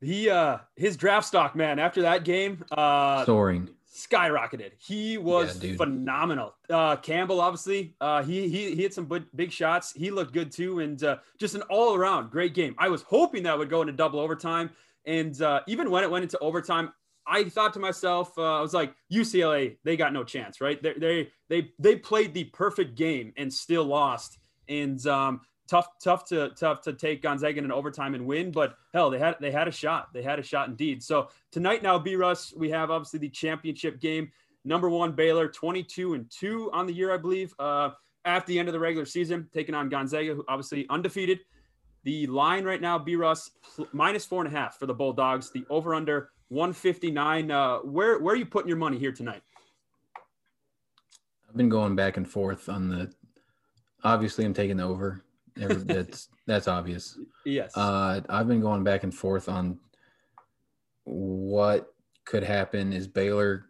He 0.00 0.30
uh 0.30 0.58
his 0.76 0.96
draft 0.96 1.26
stock, 1.26 1.54
man, 1.54 1.78
after 1.78 2.02
that 2.02 2.24
game, 2.24 2.64
uh 2.72 3.24
soaring. 3.26 3.68
Skyrocketed. 3.98 4.72
He 4.78 5.18
was 5.18 5.62
Yeah, 5.62 5.76
phenomenal. 5.76 6.54
Uh, 6.70 6.96
Campbell, 6.96 7.40
obviously, 7.40 7.96
uh, 8.00 8.22
he, 8.22 8.48
he 8.48 8.74
he 8.74 8.82
hit 8.82 8.94
some 8.94 9.06
big, 9.06 9.24
big 9.34 9.52
shots. 9.52 9.92
He 9.92 10.10
looked 10.10 10.32
good 10.32 10.52
too, 10.52 10.80
and 10.80 11.02
uh, 11.02 11.18
just 11.38 11.54
an 11.54 11.62
all 11.62 11.94
around 11.94 12.30
great 12.30 12.54
game. 12.54 12.74
I 12.78 12.88
was 12.88 13.02
hoping 13.02 13.42
that 13.44 13.58
would 13.58 13.70
go 13.70 13.80
into 13.80 13.92
double 13.92 14.20
overtime, 14.20 14.70
and 15.04 15.40
uh, 15.42 15.60
even 15.66 15.90
when 15.90 16.04
it 16.04 16.10
went 16.10 16.22
into 16.22 16.38
overtime, 16.38 16.92
I 17.26 17.44
thought 17.44 17.74
to 17.74 17.80
myself, 17.80 18.36
uh, 18.38 18.58
I 18.58 18.60
was 18.60 18.72
like, 18.72 18.94
UCLA, 19.12 19.76
they 19.84 19.96
got 19.96 20.12
no 20.12 20.24
chance, 20.24 20.60
right? 20.60 20.82
They 20.82 20.94
they 20.94 21.30
they 21.48 21.72
they 21.78 21.96
played 21.96 22.34
the 22.34 22.44
perfect 22.44 22.96
game 22.96 23.32
and 23.36 23.52
still 23.52 23.84
lost, 23.84 24.38
and 24.68 25.04
um, 25.06 25.40
tough 25.68 25.88
tough 26.02 26.24
to 26.26 26.50
tough 26.50 26.80
to 26.82 26.92
take 26.92 27.22
Gonzaga 27.22 27.58
in 27.58 27.70
overtime 27.70 28.14
and 28.14 28.26
win, 28.26 28.50
but 28.50 28.76
hell, 28.92 29.10
they 29.10 29.18
had 29.18 29.36
they 29.40 29.50
had 29.50 29.68
a 29.68 29.72
shot. 29.72 30.12
They 30.12 30.22
had 30.22 30.38
a 30.38 30.42
shot 30.42 30.68
indeed. 30.68 31.02
So 31.02 31.28
tonight 31.52 31.82
now, 31.82 31.98
B 31.98 32.16
Russ, 32.16 32.52
we 32.56 32.70
have 32.70 32.90
obviously 32.90 33.20
the 33.20 33.28
championship 33.28 34.00
game. 34.00 34.30
Number 34.64 34.88
one 34.88 35.12
Baylor, 35.12 35.48
22 35.48 36.14
and 36.14 36.30
two 36.30 36.70
on 36.72 36.86
the 36.86 36.92
year, 36.92 37.12
I 37.12 37.16
believe. 37.16 37.54
Uh, 37.58 37.90
at 38.24 38.44
the 38.46 38.58
end 38.58 38.68
of 38.68 38.72
the 38.72 38.80
regular 38.80 39.06
season, 39.06 39.48
taking 39.54 39.74
on 39.74 39.88
Gonzaga, 39.88 40.34
who 40.34 40.44
obviously 40.48 40.86
undefeated. 40.90 41.40
The 42.04 42.26
line 42.26 42.64
right 42.64 42.80
now, 42.80 42.98
B 42.98 43.16
Russ 43.16 43.50
pl- 43.74 43.88
minus 43.92 44.24
four 44.24 44.44
and 44.44 44.54
a 44.54 44.56
half 44.56 44.78
for 44.78 44.86
the 44.86 44.94
Bulldogs. 44.94 45.50
The 45.50 45.64
over 45.70 45.94
under 45.94 46.30
159. 46.48 47.50
Uh, 47.50 47.78
where 47.78 48.18
where 48.18 48.34
are 48.34 48.36
you 48.36 48.46
putting 48.46 48.68
your 48.68 48.76
money 48.76 48.98
here 48.98 49.12
tonight? 49.12 49.42
I've 51.48 51.56
been 51.56 51.68
going 51.68 51.96
back 51.96 52.16
and 52.16 52.28
forth 52.28 52.68
on 52.68 52.88
the. 52.88 53.12
Obviously, 54.04 54.44
I'm 54.44 54.54
taking 54.54 54.76
the 54.76 54.84
over. 54.84 55.22
That's 55.58 56.28
that's 56.46 56.68
obvious. 56.68 57.18
Yes. 57.44 57.76
Uh, 57.76 58.20
I've 58.28 58.48
been 58.48 58.60
going 58.60 58.84
back 58.84 59.02
and 59.02 59.14
forth 59.14 59.48
on 59.48 59.78
what 61.04 61.92
could 62.24 62.42
happen. 62.42 62.92
Is 62.92 63.06
Baylor 63.06 63.66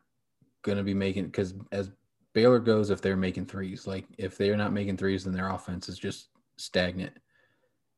going 0.62 0.78
to 0.78 0.84
be 0.84 0.94
making? 0.94 1.26
Because 1.26 1.54
as 1.72 1.90
Baylor 2.34 2.58
goes, 2.58 2.90
if 2.90 3.00
they're 3.00 3.16
making 3.16 3.46
threes, 3.46 3.86
like 3.86 4.06
if 4.18 4.36
they're 4.36 4.56
not 4.56 4.72
making 4.72 4.96
threes, 4.96 5.24
then 5.24 5.32
their 5.32 5.48
offense 5.48 5.88
is 5.88 5.98
just 5.98 6.28
stagnant. 6.56 7.16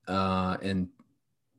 Uh, 0.06 0.56
and 0.62 0.88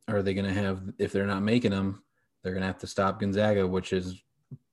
are 0.08 0.22
they 0.22 0.34
going 0.34 0.48
to 0.48 0.54
have? 0.54 0.82
If 0.98 1.12
they're 1.12 1.28
not 1.28 1.44
making 1.44 1.72
them, 1.72 2.04
they're 2.44 2.54
going 2.54 2.62
to 2.62 2.68
have 2.68 2.80
to 2.80 2.88
stop 2.88 3.20
Gonzaga, 3.20 3.68
which 3.68 3.92
has 3.92 4.22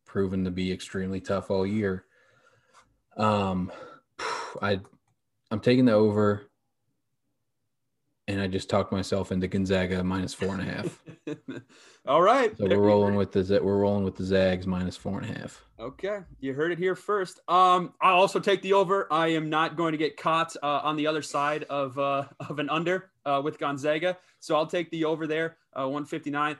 proven 0.07 0.45
to 0.45 0.50
be 0.50 0.73
extremely 0.73 1.21
tough 1.21 1.50
all 1.50 1.67
year. 1.67 2.05
Um, 3.17 3.71
I, 4.62 4.81
I'm 5.50 5.61
taking 5.61 5.85
the 5.85 5.93
over 5.93 6.48
and 8.29 8.41
I 8.41 8.47
just 8.47 8.69
talked 8.69 8.93
myself 8.93 9.33
into 9.33 9.49
Gonzaga 9.49 10.05
minus 10.05 10.35
four 10.35 10.55
and 10.55 10.61
a 10.61 10.65
half. 10.65 11.03
All 12.07 12.23
right. 12.23 12.57
So 12.57 12.67
we're 12.67 12.79
rolling 12.79 13.17
with 13.17 13.33
the 13.33 13.61
we're 13.63 13.79
rolling 13.79 14.05
with 14.05 14.17
the 14.17 14.25
Zags 14.25 14.67
minus 14.67 14.97
four 14.97 15.19
and 15.21 15.35
a 15.35 15.39
half. 15.41 15.65
Okay, 15.81 16.21
you 16.41 16.53
heard 16.55 16.73
it 16.73 16.79
here 16.79 16.95
first. 16.95 17.41
Um, 17.49 17.95
I'll 18.01 18.19
also 18.19 18.39
take 18.39 18.63
the 18.63 18.75
over. 18.75 19.11
I 19.11 19.29
am 19.29 19.49
not 19.49 19.77
going 19.77 19.93
to 19.93 19.99
get 19.99 20.17
caught 20.17 20.55
uh, 20.63 20.81
on 20.83 20.97
the 20.97 21.07
other 21.07 21.23
side 21.23 21.65
of 21.65 21.99
uh, 21.99 22.25
of 22.49 22.59
an 22.59 22.69
under 22.69 23.11
uh, 23.25 23.41
with 23.43 23.59
Gonzaga, 23.59 24.19
so 24.41 24.55
I'll 24.55 24.67
take 24.67 24.91
the 24.91 25.05
over 25.05 25.27
there, 25.27 25.57
uh, 25.75 25.83
159. 25.83 26.57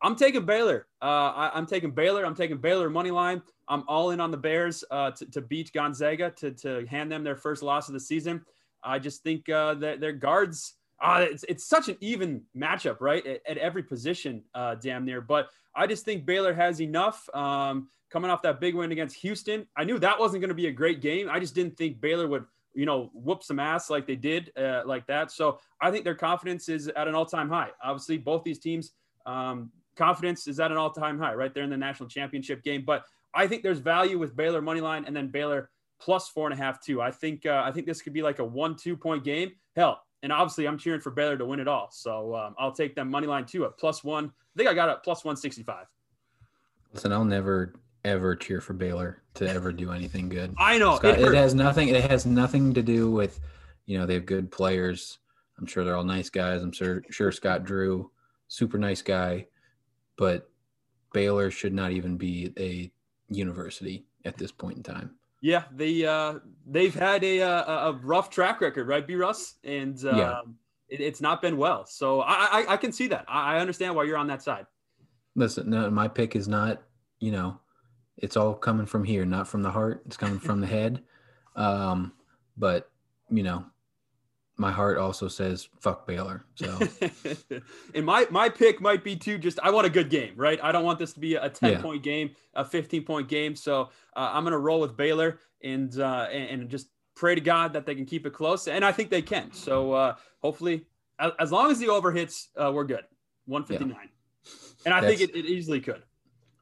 I'm 0.00 0.14
taking 0.14 0.44
Baylor. 0.44 0.86
Uh, 1.02 1.32
I, 1.34 1.50
I'm 1.54 1.66
taking 1.66 1.90
Baylor. 1.90 2.24
I'm 2.24 2.36
taking 2.36 2.58
Baylor 2.58 2.88
money 2.88 3.10
line. 3.10 3.42
I'm 3.66 3.82
all 3.88 4.10
in 4.10 4.20
on 4.20 4.30
the 4.30 4.36
Bears 4.36 4.84
uh, 4.90 5.10
to, 5.12 5.26
to 5.26 5.40
beat 5.40 5.72
Gonzaga 5.72 6.30
to 6.36 6.52
to 6.52 6.86
hand 6.86 7.10
them 7.10 7.24
their 7.24 7.36
first 7.36 7.62
loss 7.62 7.88
of 7.88 7.94
the 7.94 8.00
season. 8.00 8.44
I 8.84 8.98
just 8.98 9.22
think 9.22 9.48
uh, 9.48 9.74
that 9.74 10.00
their 10.00 10.12
guards. 10.12 10.74
Uh, 11.00 11.26
it's, 11.30 11.44
it's 11.48 11.64
such 11.64 11.88
an 11.88 11.96
even 12.00 12.42
matchup, 12.56 13.00
right? 13.00 13.24
At, 13.26 13.40
at 13.48 13.58
every 13.58 13.82
position, 13.82 14.42
uh, 14.54 14.74
damn 14.74 15.04
near. 15.04 15.20
But 15.20 15.48
I 15.74 15.86
just 15.86 16.04
think 16.04 16.26
Baylor 16.26 16.52
has 16.52 16.80
enough. 16.80 17.28
Um, 17.34 17.88
coming 18.10 18.30
off 18.30 18.42
that 18.42 18.60
big 18.60 18.74
win 18.74 18.92
against 18.92 19.16
Houston. 19.16 19.66
I 19.76 19.84
knew 19.84 19.98
that 19.98 20.18
wasn't 20.18 20.40
going 20.40 20.48
to 20.48 20.54
be 20.54 20.68
a 20.68 20.72
great 20.72 21.00
game. 21.00 21.28
I 21.30 21.38
just 21.40 21.54
didn't 21.54 21.76
think 21.76 22.00
Baylor 22.00 22.26
would, 22.26 22.44
you 22.74 22.86
know, 22.86 23.10
whoop 23.12 23.42
some 23.42 23.58
ass 23.58 23.90
like 23.90 24.06
they 24.06 24.16
did, 24.16 24.50
uh, 24.56 24.82
like 24.86 25.06
that. 25.06 25.30
So 25.30 25.58
I 25.80 25.90
think 25.90 26.04
their 26.04 26.14
confidence 26.14 26.68
is 26.68 26.88
at 26.88 27.08
an 27.08 27.14
all-time 27.14 27.48
high. 27.48 27.70
Obviously, 27.82 28.18
both 28.18 28.44
these 28.44 28.58
teams, 28.58 28.92
um, 29.26 29.70
confidence 29.96 30.46
is 30.48 30.58
at 30.60 30.70
an 30.70 30.76
all-time 30.76 31.18
high, 31.18 31.34
right 31.34 31.52
there 31.52 31.64
in 31.64 31.70
the 31.70 31.76
national 31.76 32.08
championship 32.08 32.62
game. 32.62 32.84
But 32.86 33.04
I 33.34 33.46
think 33.46 33.62
there's 33.62 33.78
value 33.78 34.18
with 34.18 34.34
Baylor 34.34 34.62
money 34.62 34.80
line 34.80 35.04
and 35.04 35.14
then 35.14 35.28
Baylor 35.28 35.70
plus 36.00 36.28
four 36.28 36.48
and 36.48 36.58
a 36.58 36.62
half 36.62 36.80
too. 36.80 37.02
I 37.02 37.10
think 37.10 37.44
uh, 37.44 37.62
I 37.64 37.72
think 37.72 37.86
this 37.86 38.00
could 38.00 38.12
be 38.12 38.22
like 38.22 38.38
a 38.38 38.44
one-two 38.44 38.96
point 38.96 39.24
game. 39.24 39.52
Hell, 39.76 40.00
and 40.22 40.32
obviously 40.32 40.66
I'm 40.66 40.78
cheering 40.78 41.00
for 41.00 41.10
Baylor 41.10 41.36
to 41.36 41.44
win 41.44 41.60
it 41.60 41.68
all. 41.68 41.88
So 41.92 42.34
um, 42.34 42.54
I'll 42.58 42.72
take 42.72 42.94
them 42.94 43.10
money 43.10 43.26
line 43.26 43.46
too 43.46 43.64
at 43.64 43.78
plus 43.78 44.02
one. 44.02 44.26
I 44.26 44.54
think 44.56 44.68
I 44.68 44.74
got 44.74 44.88
it 44.88 44.98
plus 45.04 45.24
one 45.24 45.36
sixty-five. 45.36 45.86
Listen, 46.92 47.12
I'll 47.12 47.24
never 47.24 47.74
ever 48.04 48.36
cheer 48.36 48.60
for 48.60 48.72
Baylor 48.72 49.22
to 49.34 49.48
ever 49.48 49.72
do 49.72 49.92
anything 49.92 50.28
good. 50.28 50.54
I 50.58 50.78
know 50.78 50.96
Scott, 50.96 51.18
it 51.18 51.28
it 51.28 51.34
has 51.34 51.54
nothing. 51.54 51.88
It 51.88 52.10
has 52.10 52.26
nothing 52.26 52.72
to 52.74 52.82
do 52.82 53.10
with, 53.10 53.40
you 53.86 53.98
know, 53.98 54.06
they 54.06 54.14
have 54.14 54.26
good 54.26 54.50
players. 54.50 55.18
I'm 55.58 55.66
sure 55.66 55.84
they're 55.84 55.96
all 55.96 56.04
nice 56.04 56.30
guys. 56.30 56.62
I'm 56.62 56.72
sure 56.72 57.02
sure 57.10 57.32
Scott 57.32 57.64
Drew, 57.64 58.10
super 58.46 58.78
nice 58.78 59.02
guy, 59.02 59.46
but 60.16 60.50
Baylor 61.12 61.50
should 61.50 61.74
not 61.74 61.90
even 61.92 62.16
be 62.16 62.52
a 62.58 62.90
university 63.28 64.06
at 64.24 64.36
this 64.36 64.52
point 64.52 64.76
in 64.76 64.82
time. 64.82 65.16
Yeah, 65.40 65.64
they 65.72 66.04
uh, 66.04 66.40
they've 66.66 66.94
had 66.94 67.22
a, 67.22 67.40
a 67.40 67.90
a 67.90 67.92
rough 68.02 68.28
track 68.30 68.60
record, 68.60 68.88
right, 68.88 69.06
B. 69.06 69.14
Russ, 69.14 69.54
and 69.62 69.96
um, 70.04 70.18
Yeah. 70.18 70.40
it, 70.88 71.00
it's 71.00 71.20
not 71.20 71.40
been 71.40 71.56
well. 71.56 71.86
So 71.86 72.22
I, 72.22 72.48
I 72.62 72.72
I 72.74 72.76
can 72.76 72.92
see 72.92 73.06
that. 73.08 73.24
I, 73.28 73.54
I 73.54 73.60
understand 73.60 73.94
why 73.94 74.04
you're 74.04 74.16
on 74.16 74.26
that 74.28 74.42
side. 74.42 74.66
Listen, 75.36 75.70
no, 75.70 75.88
my 75.90 76.08
pick 76.08 76.34
is 76.34 76.48
not, 76.48 76.82
you 77.20 77.30
know, 77.30 77.60
it's 78.16 78.36
all 78.36 78.54
coming 78.54 78.86
from 78.86 79.04
here, 79.04 79.24
not 79.24 79.46
from 79.46 79.62
the 79.62 79.70
heart. 79.70 80.02
It's 80.06 80.16
coming 80.16 80.40
from 80.40 80.60
the 80.60 80.66
head. 80.66 81.02
Um, 81.56 82.12
but 82.56 82.88
you 83.30 83.42
know, 83.42 83.64
my 84.58 84.72
heart 84.72 84.98
also 84.98 85.28
says 85.28 85.68
fuck 85.80 86.06
Baylor. 86.06 86.44
So 86.56 86.78
and 87.94 88.04
my 88.04 88.26
my 88.30 88.48
pick 88.48 88.80
might 88.80 89.02
be 89.04 89.16
too. 89.16 89.38
Just 89.38 89.58
I 89.62 89.70
want 89.70 89.86
a 89.86 89.90
good 89.90 90.10
game, 90.10 90.34
right? 90.36 90.58
I 90.62 90.72
don't 90.72 90.84
want 90.84 90.98
this 90.98 91.12
to 91.14 91.20
be 91.20 91.36
a 91.36 91.48
ten 91.48 91.72
Yeah. 91.72 91.80
point 91.80 92.02
game, 92.02 92.30
a 92.54 92.64
fifteen 92.64 93.04
point 93.04 93.28
game. 93.28 93.54
So 93.56 93.90
uh, 94.16 94.30
I'm 94.32 94.44
gonna 94.44 94.58
roll 94.58 94.80
with 94.80 94.96
Baylor 94.96 95.38
and 95.62 95.98
uh, 95.98 96.26
and, 96.30 96.62
and 96.62 96.70
just 96.70 96.88
pray 97.14 97.34
to 97.34 97.40
God 97.40 97.72
that 97.72 97.86
they 97.86 97.94
can 97.94 98.04
keep 98.04 98.26
it 98.26 98.32
close, 98.32 98.68
and 98.68 98.84
I 98.84 98.92
think 98.92 99.10
they 99.10 99.22
can. 99.22 99.52
So 99.52 99.92
uh, 99.92 100.14
hopefully, 100.40 100.84
as, 101.18 101.32
as 101.38 101.52
long 101.52 101.70
as 101.70 101.78
the 101.78 101.88
over 101.88 102.10
hits, 102.12 102.48
uh, 102.56 102.70
we're 102.74 102.84
good. 102.84 103.04
One 103.46 103.64
fifty 103.64 103.84
nine, 103.84 104.10
and 104.84 104.92
I 104.92 105.00
think 105.00 105.20
it, 105.20 105.34
it 105.34 105.46
easily 105.46 105.80
could. 105.80 106.02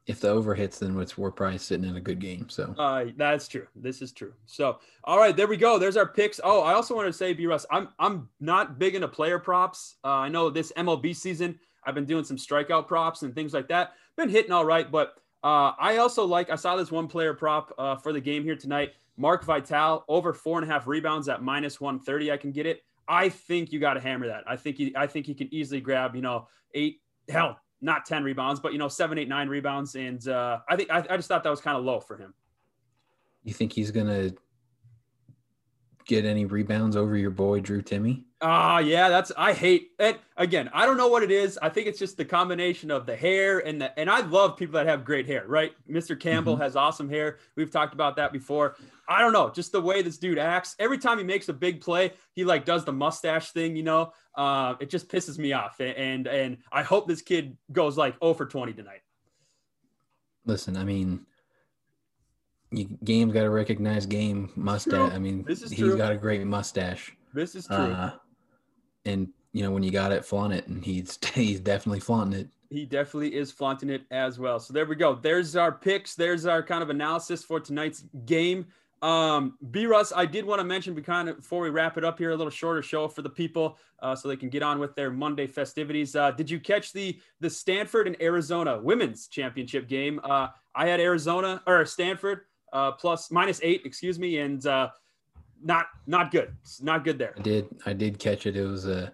If 0.07 0.21
the 0.21 0.29
over 0.29 0.55
hits, 0.55 0.79
then 0.79 0.97
it's, 0.99 1.17
we're 1.17 1.31
probably 1.31 1.57
sitting 1.57 1.87
in 1.87 1.97
a 1.97 2.01
good 2.01 2.19
game. 2.19 2.47
So 2.49 2.73
Uh, 2.77 3.05
that's 3.17 3.47
true. 3.47 3.67
This 3.75 4.01
is 4.01 4.11
true. 4.13 4.33
So, 4.45 4.79
all 5.03 5.19
right, 5.19 5.35
there 5.35 5.47
we 5.47 5.57
go. 5.57 5.77
There's 5.77 5.97
our 5.97 6.07
picks. 6.07 6.39
Oh, 6.43 6.61
I 6.61 6.73
also 6.73 6.95
want 6.95 7.07
to 7.07 7.13
say, 7.13 7.33
B. 7.33 7.45
Russ, 7.45 7.65
I'm 7.69 7.89
I'm 7.99 8.29
not 8.39 8.79
big 8.79 8.95
into 8.95 9.07
player 9.07 9.37
props. 9.37 9.97
Uh, 10.03 10.07
I 10.25 10.29
know 10.29 10.49
this 10.49 10.71
MLB 10.77 11.15
season, 11.15 11.59
I've 11.83 11.93
been 11.95 12.05
doing 12.05 12.23
some 12.23 12.37
strikeout 12.37 12.87
props 12.87 13.21
and 13.21 13.35
things 13.35 13.53
like 13.53 13.67
that. 13.67 13.93
Been 14.15 14.29
hitting 14.29 14.51
all 14.51 14.65
right, 14.65 14.89
but 14.89 15.15
Uh, 15.43 15.71
I 15.79 15.97
also 15.97 16.25
like, 16.25 16.49
I 16.49 16.55
saw 16.55 16.75
this 16.75 16.91
one 16.91 17.07
player 17.07 17.33
prop 17.33 17.71
uh, 17.77 17.95
for 17.95 18.11
the 18.11 18.19
game 18.19 18.43
here 18.43 18.55
tonight. 18.55 18.93
Mark 19.17 19.43
Vital 19.45 20.03
over 20.07 20.33
four 20.33 20.59
and 20.59 20.69
a 20.69 20.73
half 20.73 20.87
rebounds 20.87 21.29
at 21.29 21.43
minus 21.43 21.79
130. 21.79 22.31
I 22.31 22.37
can 22.37 22.51
get 22.51 22.65
it. 22.65 22.81
I 23.07 23.29
think 23.29 23.71
you 23.71 23.79
got 23.79 23.93
to 23.93 23.99
hammer 23.99 24.27
that. 24.27 24.43
I 24.47 24.55
think 24.57 24.77
he, 24.77 24.93
I 24.95 25.05
think 25.07 25.25
he 25.27 25.33
can 25.35 25.47
easily 25.53 25.79
grab, 25.79 26.15
you 26.15 26.21
know, 26.21 26.47
eight, 26.73 27.01
hell, 27.29 27.59
not 27.81 28.05
10 28.05 28.23
rebounds, 28.23 28.59
but, 28.59 28.73
you 28.73 28.79
know, 28.79 28.87
seven, 28.87 29.17
eight, 29.17 29.29
nine 29.29 29.47
rebounds. 29.49 29.95
And 29.95 30.25
uh, 30.27 30.59
I 30.69 30.75
think, 30.75 30.89
I, 30.89 31.05
I 31.09 31.17
just 31.17 31.27
thought 31.27 31.43
that 31.43 31.49
was 31.49 31.61
kind 31.61 31.77
of 31.77 31.83
low 31.83 31.99
for 31.99 32.17
him. 32.17 32.33
You 33.43 33.53
think 33.53 33.73
he's 33.73 33.91
going 33.91 34.07
to 34.07 34.35
get 36.07 36.25
any 36.25 36.45
rebounds 36.45 36.95
over 36.95 37.15
your 37.15 37.29
boy 37.29 37.59
Drew 37.59 37.81
Timme? 37.81 38.23
Ah, 38.41 38.75
uh, 38.75 38.79
yeah, 38.79 39.09
that's 39.09 39.31
I 39.37 39.53
hate 39.53 39.91
it. 39.99 40.19
Again, 40.37 40.69
I 40.73 40.85
don't 40.85 40.97
know 40.97 41.07
what 41.07 41.23
it 41.23 41.31
is. 41.31 41.59
I 41.61 41.69
think 41.69 41.87
it's 41.87 41.99
just 41.99 42.17
the 42.17 42.25
combination 42.25 42.91
of 42.91 43.05
the 43.05 43.15
hair 43.15 43.59
and 43.59 43.81
the 43.81 43.97
and 43.99 44.09
I 44.09 44.21
love 44.21 44.57
people 44.57 44.73
that 44.73 44.87
have 44.87 45.03
great 45.03 45.25
hair, 45.25 45.43
right? 45.47 45.73
Mr. 45.89 46.19
Campbell 46.19 46.53
mm-hmm. 46.53 46.63
has 46.63 46.75
awesome 46.75 47.09
hair. 47.09 47.37
We've 47.55 47.71
talked 47.71 47.93
about 47.93 48.15
that 48.15 48.31
before. 48.31 48.75
I 49.09 49.21
don't 49.21 49.33
know, 49.33 49.49
just 49.49 49.71
the 49.71 49.81
way 49.81 50.01
this 50.01 50.17
dude 50.17 50.37
acts. 50.37 50.75
Every 50.79 50.97
time 50.97 51.17
he 51.17 51.23
makes 51.23 51.49
a 51.49 51.53
big 51.53 51.81
play, 51.81 52.13
he 52.33 52.43
like 52.43 52.65
does 52.65 52.85
the 52.85 52.93
mustache 52.93 53.51
thing, 53.51 53.75
you 53.75 53.83
know. 53.83 54.13
Uh, 54.35 54.75
it 54.79 54.89
just 54.89 55.09
pisses 55.09 55.37
me 55.37 55.53
off. 55.53 55.79
And 55.79 56.27
and 56.27 56.57
I 56.71 56.83
hope 56.83 57.07
this 57.07 57.21
kid 57.21 57.57
goes 57.71 57.97
like 57.97 58.15
0 58.21 58.33
for 58.33 58.45
20 58.45 58.73
tonight. 58.73 59.01
Listen, 60.45 60.77
I 60.77 60.83
mean, 60.83 61.25
you, 62.71 62.97
game's 63.03 63.33
got 63.33 63.43
to 63.43 63.49
recognize 63.49 64.05
game 64.05 64.51
mustache. 64.55 65.13
I 65.13 65.19
mean, 65.19 65.43
this 65.47 65.61
is 65.61 65.71
he's 65.71 65.79
true. 65.79 65.97
got 65.97 66.11
a 66.11 66.17
great 66.17 66.45
mustache. 66.45 67.15
This 67.33 67.55
is 67.55 67.67
true. 67.67 67.75
Uh, 67.75 68.11
and 69.05 69.29
you 69.53 69.63
know 69.63 69.71
when 69.71 69.83
you 69.83 69.91
got 69.91 70.11
it, 70.11 70.25
flaunt 70.25 70.53
it, 70.53 70.67
and 70.67 70.83
he's 70.83 71.17
he's 71.33 71.59
definitely 71.59 71.99
flaunting 71.99 72.41
it. 72.41 72.49
He 72.69 72.85
definitely 72.85 73.33
is 73.33 73.51
flaunting 73.51 73.89
it 73.89 74.03
as 74.11 74.39
well. 74.39 74.59
So 74.59 74.73
there 74.73 74.85
we 74.85 74.95
go. 74.95 75.15
There's 75.15 75.55
our 75.55 75.71
picks. 75.71 76.15
There's 76.15 76.45
our 76.45 76.61
kind 76.61 76.83
of 76.83 76.89
analysis 76.89 77.43
for 77.43 77.59
tonight's 77.61 78.03
game. 78.25 78.67
Um, 79.01 79.57
B 79.69 79.85
Russ, 79.85 80.11
I 80.15 80.25
did 80.25 80.43
want 80.43 80.59
to 80.59 80.63
mention 80.65 80.95
we 80.95 81.03
kind 81.03 81.29
of 81.29 81.37
before 81.37 81.61
we 81.61 81.69
wrap 81.69 81.97
it 81.97 82.03
up 82.03 82.17
here, 82.17 82.31
a 82.31 82.35
little 82.35 82.51
shorter 82.51 82.81
show 82.81 83.07
for 83.07 83.21
the 83.21 83.29
people, 83.29 83.77
uh, 84.01 84.15
so 84.15 84.27
they 84.27 84.35
can 84.35 84.49
get 84.49 84.63
on 84.63 84.79
with 84.79 84.95
their 84.95 85.11
Monday 85.11 85.47
festivities. 85.47 86.15
Uh, 86.15 86.31
did 86.31 86.49
you 86.49 86.59
catch 86.59 86.91
the 86.91 87.19
the 87.39 87.49
Stanford 87.49 88.07
and 88.07 88.19
Arizona 88.21 88.79
women's 88.81 89.27
championship 89.27 89.87
game? 89.87 90.19
Uh, 90.23 90.47
I 90.75 90.87
had 90.87 90.99
Arizona 90.99 91.61
or 91.67 91.85
Stanford 91.85 92.41
uh, 92.73 92.91
plus 92.91 93.31
minus 93.31 93.59
eight, 93.63 93.81
excuse 93.85 94.19
me, 94.19 94.39
and 94.39 94.65
uh, 94.65 94.89
not 95.63 95.87
not 96.05 96.31
good. 96.31 96.53
It's 96.61 96.81
not 96.81 97.03
good 97.03 97.17
there. 97.17 97.33
I 97.37 97.41
did 97.41 97.67
I 97.85 97.93
did 97.93 98.19
catch 98.19 98.45
it. 98.45 98.55
It 98.55 98.65
was 98.65 98.87
a 98.87 99.13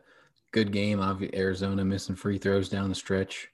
good 0.52 0.72
game. 0.72 1.00
Arizona 1.34 1.84
missing 1.84 2.16
free 2.16 2.38
throws 2.38 2.70
down 2.70 2.90
the 2.90 2.96
stretch, 2.96 3.50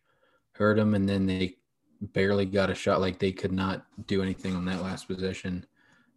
hurt 0.53 0.77
them, 0.77 0.95
and 0.95 1.07
then 1.07 1.25
they 1.25 1.57
barely 2.01 2.45
got 2.45 2.69
a 2.69 2.75
shot. 2.75 3.01
Like 3.01 3.19
they 3.19 3.31
could 3.31 3.51
not 3.51 3.85
do 4.07 4.21
anything 4.21 4.55
on 4.55 4.65
that 4.65 4.81
last 4.81 5.07
possession. 5.07 5.65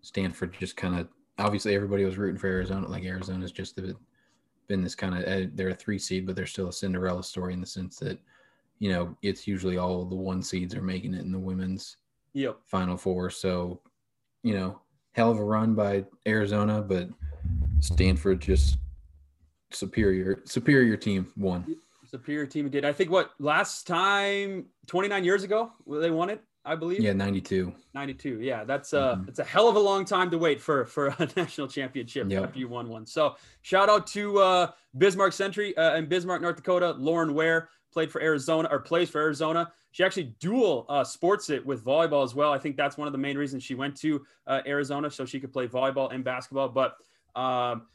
Stanford 0.02 0.56
just 0.58 0.76
kind 0.76 0.98
of 0.98 1.08
obviously 1.38 1.74
everybody 1.74 2.04
was 2.04 2.18
rooting 2.18 2.38
for 2.38 2.48
Arizona. 2.48 2.88
Like 2.88 3.04
Arizona's 3.04 3.52
just 3.52 3.78
been 4.68 4.82
this 4.82 4.94
kind 4.94 5.14
of 5.14 5.24
eh, 5.24 5.46
they're 5.54 5.70
a 5.70 5.74
three 5.74 5.98
seed, 5.98 6.26
but 6.26 6.36
they're 6.36 6.46
still 6.46 6.68
a 6.68 6.72
Cinderella 6.72 7.22
story 7.22 7.52
in 7.52 7.60
the 7.60 7.66
sense 7.66 7.96
that 7.98 8.18
you 8.78 8.90
know 8.90 9.16
it's 9.22 9.46
usually 9.46 9.78
all 9.78 10.04
the 10.04 10.14
one 10.14 10.42
seeds 10.42 10.74
are 10.74 10.82
making 10.82 11.14
it 11.14 11.20
in 11.20 11.32
the 11.32 11.38
women's 11.38 11.98
yep. 12.32 12.58
Final 12.66 12.96
Four. 12.96 13.30
So 13.30 13.80
you 14.42 14.54
know 14.54 14.80
hell 15.12 15.30
of 15.30 15.38
a 15.38 15.44
run 15.44 15.74
by 15.74 16.04
Arizona, 16.26 16.82
but 16.82 17.08
Stanford 17.80 18.40
just 18.40 18.78
superior 19.70 20.40
superior 20.44 20.96
team 20.96 21.32
won. 21.36 21.76
Superior 22.04 22.46
team 22.46 22.68
did. 22.68 22.84
I 22.84 22.92
think 22.92 23.10
what 23.10 23.32
last 23.38 23.86
time 23.86 24.66
29 24.86 25.24
years 25.24 25.44
ago 25.44 25.72
they 25.86 26.10
won 26.10 26.28
it, 26.28 26.42
I 26.64 26.74
believe. 26.74 27.00
Yeah, 27.00 27.14
92. 27.14 27.72
92. 27.94 28.40
Yeah, 28.40 28.64
that's 28.64 28.92
uh 28.92 29.16
mm-hmm. 29.16 29.28
it's 29.28 29.38
a 29.38 29.44
hell 29.44 29.68
of 29.68 29.76
a 29.76 29.80
long 29.80 30.04
time 30.04 30.30
to 30.30 30.38
wait 30.38 30.60
for 30.60 30.84
for 30.84 31.08
a 31.08 31.28
national 31.36 31.68
championship 31.68 32.30
yep. 32.30 32.44
after 32.44 32.58
you 32.58 32.68
won 32.68 32.88
one. 32.88 33.06
So, 33.06 33.36
shout 33.62 33.88
out 33.88 34.06
to 34.08 34.38
uh 34.38 34.70
Bismarck 34.96 35.32
Century 35.32 35.76
uh, 35.76 35.94
and 35.94 36.08
Bismarck, 36.08 36.42
North 36.42 36.56
Dakota, 36.56 36.92
Lauren 36.92 37.34
Ware 37.34 37.70
played 37.92 38.10
for 38.10 38.20
Arizona 38.20 38.68
or 38.70 38.80
plays 38.80 39.10
for 39.10 39.20
Arizona. 39.20 39.70
She 39.90 40.02
actually 40.02 40.34
dual 40.40 40.86
uh, 40.88 41.04
sports 41.04 41.50
it 41.50 41.64
with 41.64 41.84
volleyball 41.84 42.24
as 42.24 42.34
well. 42.34 42.52
I 42.52 42.58
think 42.58 42.76
that's 42.76 42.96
one 42.96 43.06
of 43.06 43.12
the 43.12 43.18
main 43.18 43.36
reasons 43.36 43.62
she 43.62 43.74
went 43.74 43.96
to 43.98 44.24
uh, 44.46 44.60
Arizona 44.66 45.10
so 45.10 45.24
she 45.24 45.38
could 45.38 45.52
play 45.52 45.68
volleyball 45.68 46.12
and 46.12 46.24
basketball. 46.24 46.68
But 46.68 46.96
um, 47.34 47.86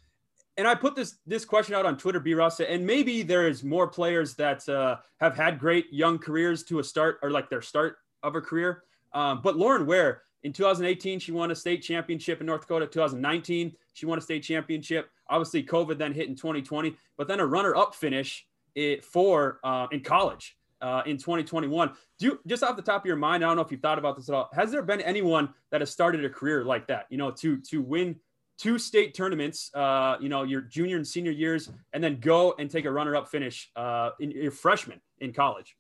and 0.57 0.67
I 0.67 0.75
put 0.75 0.95
this 0.95 1.17
this 1.25 1.45
question 1.45 1.75
out 1.75 1.85
on 1.85 1.97
Twitter, 1.97 2.19
B. 2.19 2.33
Rasta, 2.33 2.69
and 2.69 2.85
maybe 2.85 3.21
there 3.21 3.47
is 3.47 3.63
more 3.63 3.87
players 3.87 4.35
that 4.35 4.67
uh, 4.67 4.97
have 5.17 5.35
had 5.35 5.59
great 5.59 5.91
young 5.91 6.17
careers 6.17 6.63
to 6.65 6.79
a 6.79 6.83
start 6.83 7.19
or 7.21 7.29
like 7.29 7.49
their 7.49 7.61
start 7.61 7.97
of 8.23 8.35
a 8.35 8.41
career. 8.41 8.83
Um, 9.13 9.41
but 9.43 9.55
Lauren 9.55 9.85
Ware 9.85 10.23
in 10.43 10.53
2018, 10.53 11.19
she 11.19 11.31
won 11.31 11.51
a 11.51 11.55
state 11.55 11.81
championship 11.81 12.39
in 12.39 12.47
North 12.47 12.61
Dakota. 12.61 12.87
2019, 12.87 13.75
she 13.93 14.05
won 14.05 14.17
a 14.17 14.21
state 14.21 14.43
championship. 14.43 15.09
Obviously, 15.29 15.63
COVID 15.63 15.97
then 15.97 16.13
hit 16.13 16.27
in 16.27 16.35
2020, 16.35 16.95
but 17.17 17.27
then 17.27 17.39
a 17.39 17.45
runner-up 17.45 17.93
finish 17.93 18.45
it 18.77 19.03
for 19.03 19.59
uh, 19.63 19.87
in 19.91 20.01
college 20.01 20.55
uh, 20.81 21.01
in 21.05 21.17
2021. 21.17 21.91
Do 22.19 22.25
you, 22.25 22.39
just 22.47 22.63
off 22.63 22.75
the 22.75 22.81
top 22.81 23.01
of 23.01 23.05
your 23.07 23.15
mind, 23.15 23.43
I 23.43 23.47
don't 23.47 23.55
know 23.55 23.63
if 23.63 23.71
you've 23.71 23.81
thought 23.81 23.97
about 23.97 24.15
this 24.15 24.29
at 24.29 24.35
all. 24.35 24.49
Has 24.53 24.71
there 24.71 24.83
been 24.83 25.01
anyone 25.01 25.49
that 25.71 25.81
has 25.81 25.89
started 25.89 26.23
a 26.23 26.29
career 26.29 26.63
like 26.63 26.87
that? 26.87 27.07
You 27.09 27.17
know, 27.17 27.31
to 27.31 27.57
to 27.57 27.81
win 27.81 28.15
two 28.57 28.77
state 28.79 29.13
tournaments, 29.13 29.71
uh, 29.75 30.17
you 30.19 30.29
know, 30.29 30.43
your 30.43 30.61
junior 30.61 30.97
and 30.97 31.07
senior 31.07 31.31
years, 31.31 31.69
and 31.93 32.03
then 32.03 32.19
go 32.19 32.55
and 32.59 32.69
take 32.69 32.85
a 32.85 32.91
runner-up 32.91 33.27
finish 33.27 33.69
uh, 33.75 34.11
in 34.19 34.31
your 34.31 34.51
freshman 34.51 35.01
in 35.19 35.33
college. 35.33 35.75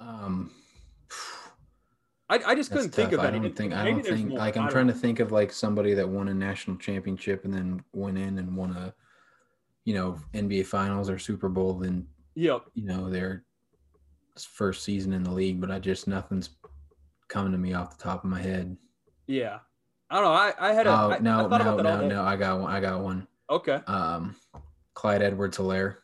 Um, 0.00 0.50
I, 2.28 2.40
I 2.46 2.54
just 2.54 2.70
couldn't 2.70 2.90
think 2.90 3.12
of. 3.12 3.20
I 3.20 3.30
don't 3.30 3.56
think. 3.56 3.72
I 3.72 3.90
don't 3.90 4.04
think. 4.04 4.28
More. 4.28 4.38
Like 4.38 4.56
I'm 4.56 4.68
trying 4.68 4.86
know. 4.86 4.92
to 4.92 4.98
think 4.98 5.18
of 5.20 5.32
like 5.32 5.52
somebody 5.52 5.94
that 5.94 6.08
won 6.08 6.28
a 6.28 6.34
national 6.34 6.76
championship 6.76 7.44
and 7.44 7.52
then 7.52 7.82
went 7.92 8.18
in 8.18 8.38
and 8.38 8.56
won 8.56 8.70
a 8.76 8.94
you 9.84 9.94
know, 9.94 10.18
NBA 10.34 10.66
Finals 10.66 11.10
or 11.10 11.18
Super 11.18 11.48
Bowl 11.48 11.74
than 11.74 12.06
yep. 12.34 12.62
you 12.74 12.84
know, 12.84 13.10
their 13.10 13.44
first 14.38 14.82
season 14.82 15.12
in 15.12 15.22
the 15.22 15.30
league, 15.30 15.60
but 15.60 15.70
I 15.70 15.78
just 15.78 16.08
nothing's 16.08 16.50
coming 17.28 17.52
to 17.52 17.58
me 17.58 17.74
off 17.74 17.96
the 17.96 18.02
top 18.02 18.24
of 18.24 18.30
my 18.30 18.40
head. 18.40 18.76
Yeah. 19.26 19.58
I 20.10 20.16
don't 20.16 20.24
know. 20.24 20.32
I, 20.32 20.52
I 20.58 20.72
had 20.72 20.86
a 20.86 20.90
oh, 20.90 21.10
I, 21.10 21.18
no, 21.18 21.48
I 21.50 21.58
no, 21.58 21.76
no, 21.76 22.08
no. 22.08 22.22
I 22.22 22.36
got 22.36 22.60
one. 22.60 22.72
I 22.72 22.80
got 22.80 23.02
one. 23.02 23.26
Okay. 23.50 23.80
Um, 23.86 24.36
Clyde 24.94 25.22
Edwards 25.22 25.58
Helaire. 25.58 25.96